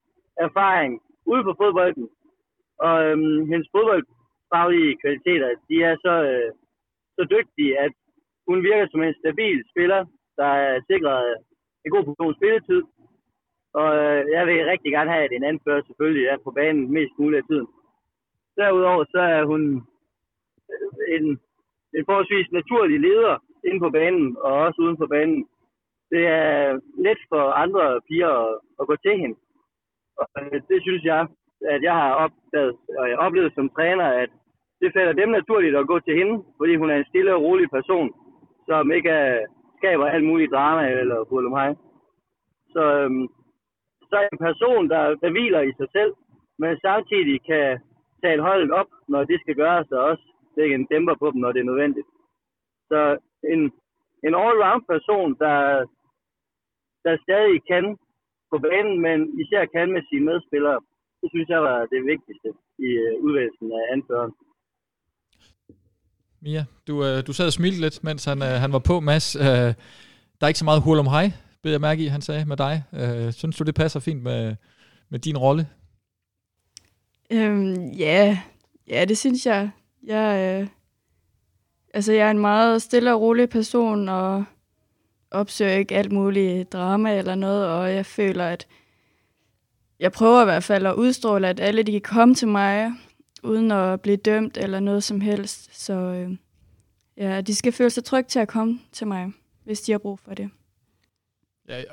erfaring 0.47 0.91
ude 1.31 1.43
på 1.47 1.53
fodbolden. 1.61 2.07
Og 2.85 2.95
øhm, 3.05 3.39
hendes 3.51 3.69
fodboldfaglige 3.75 4.97
kvaliteter, 5.01 5.49
de 5.69 5.75
er 5.89 5.95
så, 6.05 6.15
øh, 6.31 6.49
så 7.17 7.23
dygtige, 7.35 7.73
at 7.85 7.93
hun 8.47 8.57
virker 8.69 8.87
som 8.87 9.01
en 9.03 9.15
stabil 9.23 9.57
spiller, 9.71 10.01
der 10.39 10.51
er 10.67 10.75
sikret 10.89 11.25
en 11.85 11.91
god 11.93 12.03
portion 12.05 12.35
spilletid. 12.39 12.81
Og 13.73 13.89
øh, 14.03 14.21
jeg 14.35 14.47
vil 14.47 14.69
rigtig 14.73 14.91
gerne 14.91 15.11
have, 15.11 15.23
at 15.25 15.31
en 15.31 15.43
anfører 15.43 15.81
selvfølgelig 15.87 16.25
er 16.27 16.37
på 16.43 16.51
banen 16.51 16.93
mest 16.93 17.13
muligt 17.19 17.41
af 17.41 17.47
tiden. 17.47 17.67
Derudover 18.57 19.03
så 19.03 19.19
er 19.19 19.43
hun 19.45 19.61
øh, 20.71 21.15
en, 21.15 21.25
en 21.95 22.05
forholdsvis 22.05 22.51
naturlig 22.51 22.99
leder 22.99 23.37
inde 23.67 23.79
på 23.79 23.89
banen 23.89 24.37
og 24.39 24.53
også 24.53 24.81
uden 24.81 24.97
for 24.97 25.07
banen. 25.07 25.47
Det 26.11 26.27
er 26.27 26.79
let 27.05 27.21
for 27.29 27.43
andre 27.63 28.01
piger 28.07 28.33
at, 28.45 28.59
at 28.79 28.87
gå 28.87 28.95
til 28.95 29.17
hende. 29.21 29.35
Og 30.21 30.27
øh, 30.41 30.61
det 30.69 30.79
synes 30.81 31.03
jeg, 31.03 31.27
at 31.69 31.81
jeg 31.83 31.93
har 31.93 32.11
opdaget, 32.13 32.75
og 32.99 33.09
jeg 33.09 33.17
oplevet 33.17 33.53
som 33.55 33.69
træner, 33.69 34.05
at 34.23 34.29
det 34.81 34.93
falder 34.93 35.13
dem 35.13 35.29
naturligt 35.29 35.75
at 35.75 35.87
gå 35.87 35.99
til 35.99 36.17
hende, 36.17 36.43
fordi 36.57 36.75
hun 36.75 36.89
er 36.89 36.95
en 36.97 37.09
stille 37.09 37.35
og 37.35 37.41
rolig 37.41 37.69
person, 37.69 38.09
som 38.67 38.91
ikke 38.91 39.09
er, 39.09 39.45
skaber 39.77 40.05
alt 40.05 40.25
muligt 40.25 40.51
drama 40.51 40.89
eller 40.89 41.25
hurlumhej. 41.29 41.75
Så, 42.73 42.83
øhm, 42.99 43.27
så 44.11 44.15
er 44.23 44.27
en 44.33 44.45
person, 44.47 44.83
der, 44.93 45.03
der 45.21 45.29
hviler 45.35 45.61
i 45.61 45.73
sig 45.79 45.89
selv, 45.97 46.11
men 46.61 46.71
samtidig 46.87 47.37
kan 47.49 47.67
tale 48.23 48.41
holdet 48.49 48.71
op, 48.79 48.89
når 49.11 49.21
det 49.23 49.37
skal 49.41 49.55
gøres, 49.63 49.87
og 49.95 50.01
også 50.11 50.25
lægge 50.57 50.75
en 50.75 50.87
dæmper 50.91 51.15
på 51.21 51.27
dem, 51.31 51.39
når 51.41 51.51
det 51.51 51.59
er 51.61 51.71
nødvendigt. 51.71 52.09
Så 52.89 52.99
en, 53.53 53.61
en 54.27 54.33
all-round 54.43 54.83
person, 54.93 55.29
der, 55.43 55.57
der 57.05 57.23
stadig 57.25 57.57
kan 57.71 57.85
på 58.51 58.57
banen, 58.65 58.95
men 59.05 59.17
især 59.41 59.63
kan 59.75 59.87
med 59.95 60.03
sine 60.09 60.25
medspillere, 60.29 60.79
det 61.21 61.29
synes 61.33 61.49
jeg 61.49 61.61
var 61.69 61.79
det 61.93 62.01
vigtigste 62.13 62.49
i 62.87 62.89
øh, 63.03 63.13
uh, 63.13 63.25
udvalgelsen 63.25 63.67
af 63.79 63.83
anføreren. 63.93 64.33
Mia, 66.43 66.63
du, 66.87 66.93
øh, 67.07 67.17
du 67.27 67.31
sad 67.33 67.45
og 67.51 67.57
smilte 67.59 67.81
lidt, 67.81 68.03
mens 68.03 68.25
han, 68.25 68.39
øh, 68.47 68.55
han 68.63 68.71
var 68.75 68.83
på, 68.89 68.95
Mads. 68.99 69.27
Der 70.37 70.43
er 70.45 70.51
ikke 70.51 70.63
så 70.63 70.69
meget 70.71 70.85
hul 70.87 70.99
om 71.03 71.09
hej, 71.15 71.25
beder 71.63 71.73
jeg 71.73 71.81
mærke 71.81 72.03
i, 72.03 72.07
han 72.07 72.21
sagde 72.21 72.45
med 72.45 72.57
dig. 72.57 72.83
Øh, 72.93 73.33
synes 73.33 73.55
du, 73.55 73.63
det 73.63 73.75
passer 73.75 73.99
fint 73.99 74.23
med, 74.23 74.55
med 75.09 75.19
din 75.19 75.37
rolle? 75.37 75.67
Øhm, 77.31 77.89
ja. 77.89 78.39
ja, 78.87 79.05
det 79.05 79.17
synes 79.17 79.45
jeg. 79.45 79.69
Jeg, 80.03 80.59
øh, 80.61 80.67
altså, 81.93 82.13
jeg 82.13 82.27
er 82.27 82.31
en 82.31 82.39
meget 82.39 82.81
stille 82.81 83.13
og 83.13 83.21
rolig 83.21 83.49
person, 83.49 84.09
og 84.09 84.43
opsøger 85.31 85.71
ikke 85.71 85.95
alt 85.95 86.11
muligt 86.11 86.73
drama 86.73 87.17
eller 87.17 87.35
noget, 87.35 87.67
og 87.67 87.93
jeg 87.93 88.05
føler, 88.05 88.45
at 88.45 88.67
jeg 89.99 90.11
prøver 90.11 90.41
i 90.41 90.45
hvert 90.45 90.63
fald 90.63 90.85
at 90.85 90.95
udstråle, 90.95 91.47
at 91.47 91.59
alle 91.59 91.83
de 91.83 91.91
kan 91.91 92.01
komme 92.01 92.35
til 92.35 92.47
mig, 92.47 92.91
uden 93.43 93.71
at 93.71 94.01
blive 94.01 94.17
dømt 94.17 94.57
eller 94.57 94.79
noget 94.79 95.03
som 95.03 95.21
helst. 95.21 95.81
Så 95.85 95.93
øh, 95.93 96.37
ja, 97.17 97.41
de 97.41 97.55
skal 97.55 97.71
føle 97.71 97.89
sig 97.89 98.03
trygge 98.03 98.27
til 98.27 98.39
at 98.39 98.47
komme 98.47 98.79
til 98.91 99.07
mig, 99.07 99.31
hvis 99.63 99.81
de 99.81 99.91
har 99.91 99.99
brug 99.99 100.19
for 100.19 100.33
det. 100.33 100.49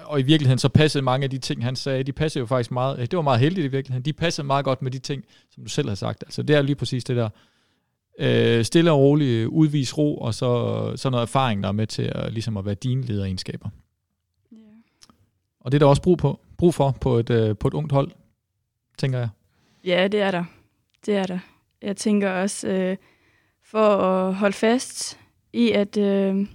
Og 0.05 0.21
i 0.21 0.23
virkeligheden 0.23 0.59
så 0.59 0.69
passede 0.69 1.05
mange 1.05 1.25
af 1.25 1.31
de 1.31 1.39
ting, 1.39 1.65
han 1.65 1.77
sagde, 1.77 2.03
de 2.03 2.13
passede 2.13 2.41
jo 2.41 2.47
faktisk 2.47 2.71
meget, 2.71 3.11
det 3.11 3.17
var 3.17 3.23
meget 3.23 3.41
heldigt 3.41 3.65
i 3.65 3.69
virkeligheden, 3.69 4.05
de 4.05 4.13
passede 4.13 4.47
meget 4.47 4.65
godt 4.65 4.83
med 4.83 4.91
de 4.91 4.99
ting, 4.99 5.25
som 5.51 5.63
du 5.63 5.69
selv 5.69 5.89
har 5.89 5.95
sagt. 5.95 6.23
Altså 6.23 6.43
det 6.43 6.57
er 6.57 6.63
lige 6.63 6.77
præcis 6.77 7.05
det 7.05 7.17
der, 7.17 7.29
øh, 8.19 8.65
stille 8.65 8.93
og 8.93 8.99
roligt 8.99 9.47
udvise 9.47 9.95
ro, 9.95 10.19
og 10.19 10.35
så, 10.35 10.93
så 10.97 11.11
noget 11.11 11.23
erfaring, 11.23 11.63
der 11.63 11.69
er 11.69 11.73
med 11.73 11.87
til 11.87 12.13
at, 12.15 12.33
ligesom 12.33 12.57
at 12.57 12.65
være 12.65 12.75
dine 12.75 13.03
lederegenskaber. 13.03 13.69
Yeah. 14.53 14.63
Og 15.61 15.73
det 15.73 15.77
er 15.77 15.79
der 15.79 15.87
også 15.87 16.03
brug, 16.03 16.19
på, 16.19 16.41
brug 16.57 16.75
for 16.75 16.97
på 17.01 17.19
et, 17.19 17.31
øh, 17.31 17.57
på 17.57 17.69
et 17.69 17.75
ungt 17.75 17.93
hold, 17.93 18.11
tænker 18.99 19.19
jeg. 19.19 19.29
Ja, 19.85 20.09
det 20.09 20.21
er 20.21 20.31
der. 20.31 20.45
Det 21.07 21.17
er 21.17 21.27
der. 21.27 21.39
Jeg 21.83 21.97
tænker 21.97 22.31
også, 22.31 22.69
øh, 22.69 22.97
for 23.65 23.97
at 23.97 24.35
holde 24.35 24.57
fast 24.57 25.19
i, 25.53 25.71
at, 25.71 25.97
øh, 25.97 26.47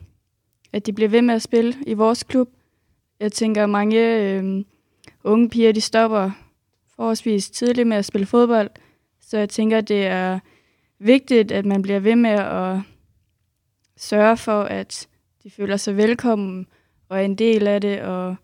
at 0.73 0.85
de 0.85 0.93
bliver 0.93 1.09
ved 1.09 1.21
med 1.21 1.35
at 1.35 1.41
spille 1.41 1.73
i 1.87 1.93
vores 1.93 2.23
klub. 2.23 2.49
Jeg 3.23 3.31
tænker, 3.31 3.65
mange 3.65 4.17
øh, 4.19 4.65
unge 5.23 5.49
piger, 5.49 5.71
de 5.71 5.81
stopper 5.81 6.31
forholdsvis 6.95 7.49
tidligt 7.49 7.87
med 7.87 7.97
at 7.97 8.05
spille 8.05 8.25
fodbold. 8.25 8.69
Så 9.21 9.37
jeg 9.37 9.49
tænker, 9.49 9.81
det 9.81 10.05
er 10.05 10.39
vigtigt, 10.99 11.51
at 11.51 11.65
man 11.65 11.81
bliver 11.81 11.99
ved 11.99 12.15
med 12.15 12.29
at 12.31 12.77
sørge 13.97 14.37
for, 14.37 14.63
at 14.63 15.07
de 15.43 15.51
føler 15.51 15.77
sig 15.77 15.97
velkommen 15.97 16.67
og 17.09 17.17
er 17.17 17.21
en 17.21 17.35
del 17.35 17.67
af 17.67 17.81
det, 17.81 18.01
og 18.01 18.35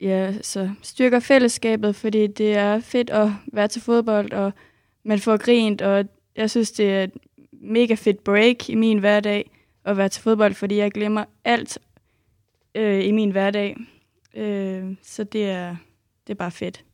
ja, 0.00 0.34
så 0.42 0.70
styrker 0.82 1.20
fællesskabet, 1.20 1.96
fordi 1.96 2.26
det 2.26 2.56
er 2.56 2.80
fedt 2.80 3.10
at 3.10 3.28
være 3.52 3.68
til 3.68 3.82
fodbold, 3.82 4.32
og 4.32 4.52
man 5.04 5.18
får 5.18 5.36
grint, 5.36 5.82
og 5.82 6.04
jeg 6.36 6.50
synes, 6.50 6.70
det 6.72 6.90
er 6.94 7.04
et 7.04 7.12
mega 7.52 7.94
fedt 7.94 8.24
break 8.24 8.68
i 8.70 8.74
min 8.74 8.98
hverdag 8.98 9.50
at 9.84 9.96
være 9.96 10.08
til 10.08 10.22
fodbold, 10.22 10.54
fordi 10.54 10.76
jeg 10.76 10.92
glemmer 10.92 11.24
alt 11.44 11.78
øh, 12.74 13.04
i 13.04 13.12
min 13.12 13.30
hverdag. 13.30 13.76
Øh, 14.34 14.96
så 15.02 15.24
det 15.24 15.50
er, 15.50 15.76
det 16.26 16.32
er 16.32 16.38
bare 16.38 16.50
fedt. 16.50 16.84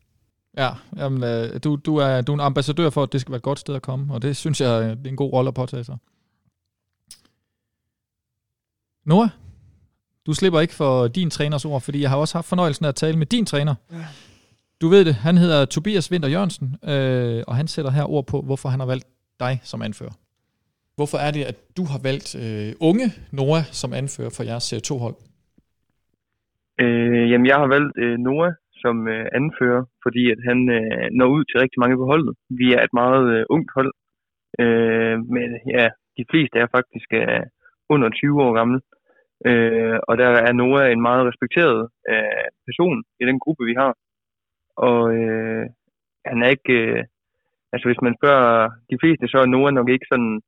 Ja, 0.56 0.70
jamen, 0.96 1.24
øh, 1.24 1.60
du, 1.64 1.76
du, 1.76 1.96
er, 1.96 2.20
du 2.20 2.32
er 2.32 2.36
en 2.36 2.40
ambassadør 2.40 2.90
for, 2.90 3.02
at 3.02 3.12
det 3.12 3.20
skal 3.20 3.32
være 3.32 3.36
et 3.36 3.42
godt 3.42 3.58
sted 3.58 3.74
at 3.74 3.82
komme, 3.82 4.14
og 4.14 4.22
det 4.22 4.36
synes 4.36 4.60
jeg, 4.60 4.82
det 4.82 5.06
er 5.06 5.10
en 5.10 5.16
god 5.16 5.32
rolle 5.32 5.48
at 5.48 5.54
påtage 5.54 5.84
sig. 5.84 5.96
Noah, 9.04 9.28
du 10.26 10.34
slipper 10.34 10.60
ikke 10.60 10.74
for 10.74 11.08
din 11.08 11.30
træners 11.30 11.64
ord, 11.64 11.80
fordi 11.80 12.00
jeg 12.00 12.10
har 12.10 12.16
også 12.16 12.38
haft 12.38 12.46
fornøjelsen 12.46 12.84
af 12.84 12.88
at 12.88 12.94
tale 12.94 13.18
med 13.18 13.26
din 13.26 13.46
træner. 13.46 13.74
Ja. 13.92 14.06
Du 14.80 14.88
ved 14.88 15.04
det, 15.04 15.14
han 15.14 15.38
hedder 15.38 15.64
Tobias 15.64 16.10
Winter 16.12 16.28
Jørgensen, 16.28 16.76
øh, 16.84 17.44
og 17.46 17.56
han 17.56 17.68
sætter 17.68 17.90
her 17.90 18.10
ord 18.10 18.26
på, 18.26 18.42
hvorfor 18.42 18.68
han 18.68 18.80
har 18.80 18.86
valgt 18.86 19.06
dig 19.40 19.60
som 19.64 19.82
anfører. 19.82 20.12
Hvorfor 20.96 21.18
er 21.18 21.30
det, 21.30 21.44
at 21.44 21.76
du 21.76 21.84
har 21.84 21.98
valgt 21.98 22.34
øh, 22.34 22.74
unge 22.80 23.12
Noah 23.30 23.64
som 23.72 23.92
anfører 23.92 24.30
for 24.30 24.42
jeres 24.42 24.72
CO2-hold? 24.72 25.14
Øh, 26.82 27.30
jamen, 27.30 27.46
jeg 27.46 27.56
har 27.56 27.68
valgt 27.74 27.92
øh, 28.04 28.18
Noah 28.18 28.52
som 28.82 29.08
øh, 29.08 29.26
anfører, 29.38 29.84
fordi 30.04 30.30
at 30.34 30.40
han 30.48 30.58
øh, 30.76 31.08
når 31.18 31.26
ud 31.36 31.44
til 31.44 31.60
rigtig 31.60 31.80
mange 31.80 31.96
på 31.96 32.06
holdet. 32.12 32.34
Vi 32.60 32.66
er 32.72 32.82
et 32.82 32.94
meget 33.02 33.26
øh, 33.36 33.44
ungt 33.50 33.70
hold, 33.76 33.92
øh, 34.62 35.16
men 35.34 35.48
ja, 35.76 35.86
de 36.18 36.24
fleste 36.30 36.56
er 36.58 36.74
faktisk 36.76 37.08
øh, 37.12 37.44
under 37.94 38.08
20 38.10 38.42
år 38.44 38.52
gamle. 38.58 38.80
Øh, 39.48 39.98
og 40.08 40.18
der 40.18 40.28
er 40.48 40.52
Noah 40.52 40.92
en 40.92 41.02
meget 41.08 41.26
respekteret 41.30 41.88
øh, 42.10 42.48
person 42.66 42.98
i 43.20 43.24
den 43.28 43.38
gruppe, 43.38 43.64
vi 43.64 43.74
har. 43.82 43.92
Og 44.76 45.00
øh, 45.16 45.66
han 46.26 46.42
er 46.42 46.48
ikke... 46.48 46.72
Øh, 46.72 47.04
altså 47.72 47.88
hvis 47.88 48.02
man 48.02 48.16
spørger 48.18 48.70
de 48.90 48.98
fleste, 49.00 49.28
så 49.28 49.38
er 49.38 49.46
Noah 49.46 49.72
nok 49.74 49.88
ikke 49.88 50.06
sådan 50.12 50.40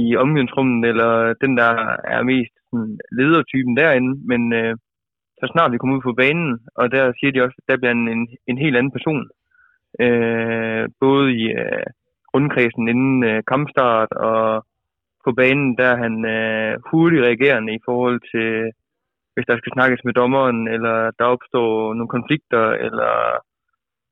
i 0.00 0.16
omgangsrummet, 0.16 0.88
eller 0.88 1.34
den, 1.42 1.56
der 1.56 1.70
er 2.14 2.22
mest 2.22 2.54
sådan, 2.70 2.98
ledertypen 3.18 3.76
derinde, 3.76 4.12
men 4.30 4.52
øh, 4.52 4.74
så 5.40 5.46
snart 5.52 5.72
vi 5.72 5.78
kommer 5.78 5.96
ud 5.96 6.02
på 6.02 6.12
banen, 6.22 6.60
og 6.80 6.92
der 6.92 7.12
siger 7.18 7.32
de 7.32 7.42
også, 7.44 7.56
at 7.58 7.68
der 7.68 7.76
bliver 7.76 7.94
en, 7.98 8.08
en, 8.08 8.22
en 8.50 8.58
helt 8.58 8.76
anden 8.76 8.92
person. 8.96 9.24
Øh, 10.04 10.84
både 11.00 11.26
i 11.40 11.42
øh, 11.62 11.86
rundkredsen 12.34 12.88
inden 12.88 13.24
øh, 13.30 13.42
kampstart, 13.52 14.12
og 14.12 14.66
på 15.24 15.30
banen, 15.32 15.78
der 15.78 15.86
er 15.94 15.98
han 16.04 16.14
øh, 16.36 16.72
hurtigt 16.90 17.22
reagerende 17.22 17.72
i 17.74 17.84
forhold 17.84 18.20
til, 18.32 18.48
hvis 19.34 19.46
der 19.46 19.56
skal 19.58 19.72
snakkes 19.72 20.04
med 20.04 20.12
dommeren, 20.12 20.68
eller 20.68 20.96
der 21.18 21.24
opstår 21.34 21.94
nogle 21.94 22.14
konflikter, 22.16 22.64
eller 22.86 23.12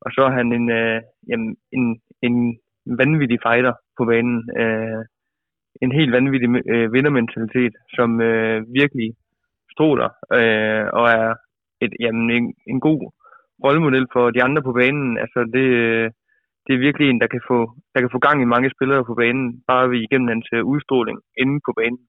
og 0.01 0.11
så 0.15 0.21
er 0.29 0.33
han 0.39 0.53
en, 0.53 0.71
øh, 0.71 1.01
jamen, 1.29 1.57
en, 1.73 2.01
en 2.23 2.59
vanvittig 2.87 3.39
fighter 3.47 3.75
på 3.99 4.05
banen. 4.05 4.51
Øh, 4.61 5.05
en 5.83 5.93
helt 5.93 6.13
vanvittig 6.13 6.49
øh, 6.73 6.93
vindermentalitet, 6.93 7.75
som 7.97 8.21
øh, 8.21 8.63
virkelig 8.81 9.09
stråler 9.79 10.11
øh, 10.39 10.85
og 10.99 11.05
er 11.21 11.29
et, 11.85 11.93
jamen, 12.05 12.27
en, 12.39 12.47
en 12.73 12.81
god 12.89 13.01
rollemodel 13.65 14.07
for 14.15 14.25
de 14.31 14.43
andre 14.47 14.63
på 14.69 14.73
banen. 14.81 15.19
Altså 15.25 15.41
det, 15.55 15.67
det 16.65 16.73
er 16.75 16.85
virkelig 16.87 17.07
en, 17.09 17.21
der 17.23 17.31
kan, 17.35 17.43
få, 17.51 17.59
der 17.95 18.01
kan 18.01 18.13
få 18.15 18.19
gang 18.27 18.37
i 18.43 18.53
mange 18.55 18.71
spillere 18.77 19.05
på 19.05 19.15
banen, 19.23 19.47
bare 19.71 19.91
ved 19.91 20.01
igennem 20.07 20.29
hans 20.35 20.49
øh, 20.57 20.65
udstråling 20.73 21.19
inde 21.43 21.57
på 21.67 21.73
banen. 21.79 22.03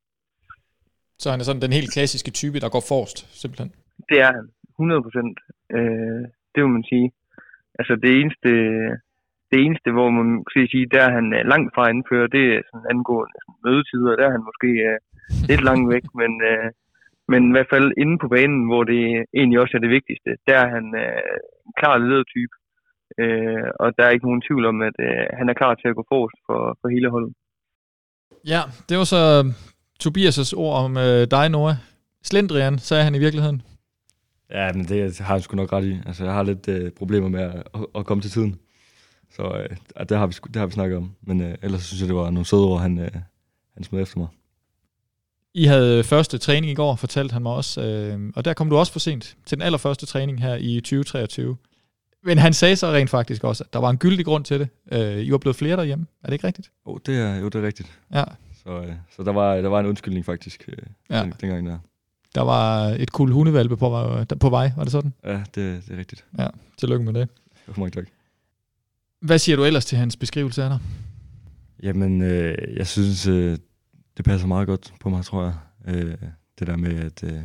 Så 1.22 1.28
han 1.32 1.40
er 1.40 1.46
sådan 1.48 1.66
den 1.66 1.78
helt 1.78 1.94
klassiske 1.96 2.32
type, 2.40 2.58
der 2.64 2.70
går 2.76 2.84
forrest, 2.92 3.18
simpelthen? 3.42 3.70
Det 4.10 4.18
er 4.26 4.32
han, 4.38 4.46
100 4.80 5.06
procent. 5.06 5.38
Øh, 5.76 6.24
det 6.54 6.60
må 6.64 6.70
man 6.78 6.86
sige. 6.92 7.08
Altså 7.80 7.94
det 8.04 8.12
eneste, 8.20 8.52
det 9.52 9.58
eneste, 9.66 9.90
hvor 9.96 10.10
man 10.18 10.28
kan 10.50 10.68
sige, 10.74 10.92
der 10.94 11.02
er 11.08 11.12
han 11.18 11.28
langt 11.54 11.72
fra 11.76 11.84
indfører, 11.94 12.28
det 12.36 12.44
er 12.54 12.62
sådan 12.70 12.90
angående 12.94 13.34
sådan, 13.38 13.56
mødetider, 13.66 14.14
der 14.20 14.26
er 14.28 14.34
han 14.36 14.48
måske 14.50 14.70
øh, 14.90 14.98
lidt 15.50 15.64
langt 15.70 15.86
væk, 15.94 16.06
men, 16.22 16.32
øh, 16.52 16.70
men 17.32 17.42
i 17.50 17.54
hvert 17.56 17.72
fald 17.74 17.88
inde 18.04 18.16
på 18.24 18.28
banen, 18.36 18.62
hvor 18.70 18.84
det 18.92 19.02
egentlig 19.40 19.60
også 19.64 19.74
er 19.78 19.84
det 19.86 19.96
vigtigste, 19.98 20.30
der 20.48 20.56
er 20.64 20.70
han 20.76 20.86
øh, 21.04 21.36
en 21.68 21.74
klar 21.80 21.96
ledertype, 21.98 22.56
øh, 23.22 23.68
og 23.82 23.88
der 23.98 24.04
er 24.06 24.14
ikke 24.14 24.28
nogen 24.28 24.46
tvivl 24.48 24.66
om, 24.72 24.78
at 24.90 24.98
øh, 25.08 25.26
han 25.40 25.50
er 25.50 25.60
klar 25.60 25.74
til 25.76 25.88
at 25.92 25.98
gå 25.98 26.04
forrest 26.12 26.40
for, 26.48 26.60
for 26.80 26.88
hele 26.96 27.10
holdet. 27.16 27.34
Ja, 28.54 28.62
det 28.90 28.96
var 28.98 29.08
så 29.16 29.22
Tobias' 30.04 30.54
ord 30.64 30.76
om 30.86 30.92
øh, 30.98 31.22
dig, 31.36 31.46
Nora. 31.50 31.76
Slendrian, 32.24 32.78
sagde 32.78 33.04
han 33.04 33.16
i 33.16 33.24
virkeligheden. 33.26 33.62
Ja, 34.58 34.74
men 34.74 34.84
det 34.86 35.20
har 35.20 35.34
jeg 35.36 35.44
sgu 35.44 35.56
nok 35.56 35.74
ret 35.74 35.86
i. 35.86 35.94
Altså, 36.08 36.24
jeg 36.24 36.34
har 36.34 36.44
lidt 36.44 36.68
øh, 36.68 36.92
problemer 36.92 37.30
med 37.30 37.42
at, 37.42 37.56
at, 37.76 37.86
at 37.96 38.06
komme 38.06 38.22
til 38.22 38.32
tiden. 38.32 38.60
Så 39.32 39.44
øh, 39.44 40.06
det, 40.10 40.18
har 40.18 40.28
vi, 40.28 40.34
det 40.54 40.56
har 40.56 40.66
vi 40.66 40.72
snakket 40.72 40.98
om. 40.98 41.16
Men 41.22 41.42
øh, 41.42 41.56
ellers 41.62 41.82
synes 41.82 42.02
jeg, 42.02 42.08
det 42.08 42.16
var 42.16 42.30
nogle 42.30 42.46
søde 42.46 42.66
ord, 42.66 42.82
han, 42.82 43.00
øh, 43.00 43.12
han 43.74 43.84
smed 43.84 44.02
efter 44.02 44.20
mig. 44.20 44.28
I 45.54 45.66
havde 45.66 46.04
første 46.04 46.38
træning 46.38 46.72
i 46.72 46.76
går, 46.76 46.96
fortalte 46.96 47.34
han 47.34 47.42
mig 47.42 47.52
også. 47.52 47.82
Øh, 47.82 48.20
og 48.36 48.46
der 48.46 48.54
kom 48.54 48.70
du 48.70 48.78
også 48.78 48.92
for 48.92 49.00
sent 49.00 49.38
til 49.46 49.58
den 49.58 49.62
allerførste 49.66 50.06
træning 50.06 50.42
her 50.42 50.56
i 50.56 50.76
2023. 50.82 51.58
Men 52.24 52.38
han 52.38 52.54
sagde 52.54 52.76
så 52.76 52.92
rent 52.92 53.10
faktisk 53.10 53.44
også, 53.44 53.64
at 53.64 53.74
der 53.74 53.80
var 53.80 53.90
en 53.90 53.98
gyldig 53.98 54.26
grund 54.26 54.44
til 54.46 54.60
det. 54.60 54.70
Øh, 54.92 55.18
I 55.24 55.32
var 55.32 55.38
blevet 55.38 55.56
flere 55.56 55.78
derhjemme. 55.78 56.06
Er 56.24 56.28
det 56.28 56.34
ikke 56.34 56.48
rigtigt? 56.48 56.72
Oh, 56.86 56.98
det 57.06 57.18
er, 57.20 57.36
jo, 57.40 57.46
det 57.50 57.56
er 57.64 57.68
rigtigt. 57.68 58.00
Ja. 58.14 58.24
Så, 58.64 58.70
øh, 58.82 58.92
så 59.16 59.24
der, 59.24 59.32
var, 59.32 59.56
der 59.56 59.70
var 59.70 59.80
en 59.80 59.86
undskyldning 59.86 60.26
faktisk, 60.26 60.64
øh, 60.68 60.78
Ja. 61.10 61.22
den, 61.24 61.34
dengang 61.42 61.68
der. 61.68 61.78
Der 62.36 62.42
var 62.42 62.80
et 62.86 63.12
kul 63.12 63.32
hundevalpe 63.32 63.78
på, 63.78 64.16
på 64.40 64.50
vej, 64.50 64.72
var 64.78 64.84
det 64.84 64.92
sådan? 64.92 65.14
Ja, 65.26 65.32
det, 65.56 65.84
det 65.88 65.94
er 65.94 65.98
rigtigt. 65.98 66.26
Tillykke 66.78 67.06
med 67.06 67.14
det. 67.14 67.30
Mange 67.78 67.92
tak. 67.92 68.06
Hvad 69.22 69.40
siger 69.40 69.56
du 69.56 69.64
ellers 69.64 69.86
til 69.86 69.98
hans 69.98 70.16
beskrivelse 70.18 70.64
af 70.64 70.70
dig? 70.70 70.80
Jamen, 71.84 72.22
øh, 72.22 72.58
jeg 72.78 72.88
synes, 72.88 73.28
øh, 73.28 73.58
det 74.20 74.26
passer 74.26 74.48
meget 74.48 74.68
godt 74.68 74.94
på 75.00 75.10
mig, 75.10 75.26
tror 75.26 75.44
jeg. 75.44 75.56
Øh, 75.88 76.18
det 76.60 76.68
der 76.68 76.78
med, 76.78 77.00
at, 77.00 77.24
øh, 77.24 77.42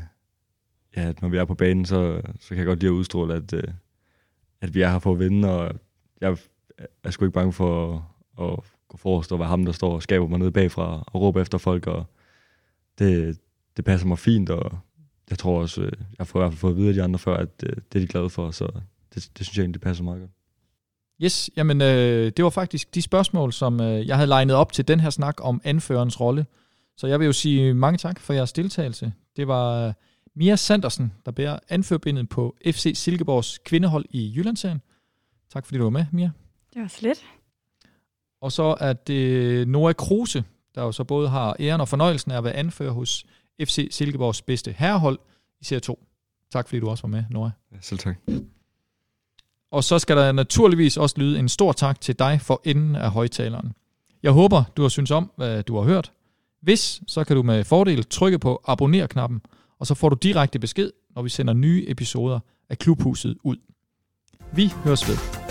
ja, 0.97 1.09
at 1.09 1.23
når 1.23 1.29
vi 1.29 1.37
er 1.37 1.45
på 1.45 1.55
banen, 1.55 1.87
så, 1.87 2.21
så 2.41 2.49
kan 2.49 2.59
jeg 2.59 2.67
godt 2.67 2.81
lide 2.81 2.91
at 2.91 2.95
udstråle, 2.95 3.35
at, 3.35 3.53
øh, 3.53 3.63
at 4.61 4.75
vi 4.75 4.83
er 4.83 4.89
her 4.89 4.99
for 4.99 5.13
at 5.13 5.19
vinde, 5.19 5.51
og 5.51 5.75
jeg 6.21 6.37
er 7.05 7.11
sgu 7.11 7.25
ikke 7.25 7.35
bange 7.35 7.53
for 7.53 7.95
at, 8.39 8.45
at 8.49 8.59
gå 8.89 8.97
forrest 8.97 9.33
og 9.33 9.39
være 9.39 9.49
ham, 9.49 9.65
der 9.65 9.73
står 9.73 9.95
og 9.95 10.03
skaber 10.03 10.27
mig 10.27 10.39
nede 10.39 10.51
bagfra 10.51 11.05
og 11.07 11.21
råber 11.21 11.41
efter 11.41 11.59
folk, 11.59 11.87
og 11.87 12.05
det, 12.99 13.39
det 13.77 13.85
passer 13.85 14.07
mig 14.07 14.19
fint, 14.19 14.51
og 14.51 14.79
jeg 15.31 15.39
tror 15.39 15.61
også, 15.61 15.83
øh, 15.83 15.93
jeg 16.19 16.27
får 16.27 16.39
i 16.39 16.43
hvert 16.43 16.53
fald 16.53 16.59
fået 16.59 16.73
at 16.73 16.77
vide 16.77 16.89
af 16.89 16.95
de 16.95 17.03
andre 17.03 17.19
før, 17.19 17.37
at 17.37 17.49
øh, 17.63 17.77
det 17.93 17.99
er 17.99 18.01
de 18.01 18.07
glade 18.07 18.31
for, 18.31 18.51
så 18.51 18.65
det, 19.15 19.31
det 19.39 19.47
synes 19.47 19.57
jeg 19.57 19.63
egentlig, 19.63 19.81
det 19.81 19.87
passer 19.87 20.05
meget 20.05 20.21
godt. 20.21 20.31
Yes, 21.23 21.51
jamen 21.57 21.83
øh, 21.83 22.33
det 22.37 22.45
var 22.45 22.51
faktisk 22.51 22.95
de 22.95 23.03
spørgsmål, 23.03 23.53
som 23.53 23.81
øh, 23.81 24.09
jeg 24.09 24.17
havde 24.17 24.29
legnet 24.29 24.57
op 24.57 24.73
til 24.73 24.89
den 24.89 25.01
her 25.01 25.11
snak 25.11 25.37
om 25.41 25.61
anførerens 25.65 26.21
rolle. 26.21 26.47
Så 26.97 27.07
jeg 27.07 27.21
vil 27.21 27.27
jo 27.27 27.33
sige 27.33 27.75
mange 27.75 27.99
tak 27.99 28.21
for 28.21 28.33
jeres 28.33 28.53
deltagelse. 28.53 29.13
Det 29.37 29.49
var 29.49 29.87
øh, 29.87 29.93
Mia 30.35 30.57
Sandersen, 30.57 31.13
der 31.27 31.33
bærer 31.33 31.59
anførbindet 31.69 32.29
på 32.29 32.57
FC 32.67 32.93
Silkeborgs 32.95 33.59
kvindehold 33.59 34.05
i 34.11 34.33
Jyllandsserien. 34.37 34.81
Tak 35.53 35.67
fordi 35.67 35.79
du 35.79 35.85
var 35.85 35.91
med, 35.91 36.07
Mia. 36.13 36.31
Det 36.75 36.83
var 36.83 36.89
slet. 36.89 37.25
Og 38.41 38.53
så 38.53 38.77
er 38.81 38.93
det 38.93 39.69
Nora 39.69 39.93
Kruse, 39.93 40.45
der 40.75 40.83
jo 40.83 40.93
så 40.93 41.05
både 41.05 41.29
har 41.29 41.57
æren 41.61 41.81
og 41.81 41.89
fornøjelsen 41.89 42.31
af 42.31 42.37
at 42.39 42.45
være 42.45 42.53
anfører 42.53 42.93
hos 42.93 43.27
FC 43.61 43.89
Silkeborgs 43.91 44.43
bedste 44.43 44.75
herrehold 44.79 45.19
i 45.61 45.65
Serie 45.65 45.81
2. 45.81 46.05
Tak 46.53 46.69
fordi 46.69 46.81
du 46.81 46.89
også 46.89 47.03
var 47.03 47.09
med, 47.09 47.25
Nora. 47.31 47.51
Ja, 47.73 47.77
selv 47.81 47.99
tak. 47.99 48.17
Og 49.71 49.85
så 49.85 49.99
skal 49.99 50.17
der 50.17 50.33
naturligvis 50.33 50.97
også 50.97 51.15
lyde 51.19 51.39
en 51.39 51.49
stor 51.49 51.73
tak 51.73 52.01
til 52.01 52.19
dig 52.19 52.41
for 52.41 52.61
enden 52.65 52.97
af 52.97 53.11
højtaleren. 53.11 53.73
Jeg 54.23 54.33
håber, 54.33 54.65
du 54.77 54.83
har 54.83 54.89
synes 54.89 55.11
om, 55.11 55.31
hvad 55.37 55.63
du 55.63 55.77
har 55.77 55.83
hørt. 55.83 56.13
Hvis, 56.65 57.03
så 57.07 57.25
kan 57.25 57.37
du 57.37 57.43
med 57.43 57.65
fordel 57.65 58.05
trykke 58.05 58.39
på 58.39 58.61
abonner-knappen, 58.67 59.41
og 59.79 59.87
så 59.87 59.95
får 59.95 60.09
du 60.09 60.17
direkte 60.23 60.59
besked, 60.59 60.91
når 61.15 61.23
vi 61.23 61.29
sender 61.29 61.55
nye 61.55 61.85
episoder 61.89 62.41
af 62.71 62.79
Klubhuset 62.79 63.37
ud. 63.43 63.57
Vi 64.53 64.73
høres 64.85 65.09
ved. 65.09 65.44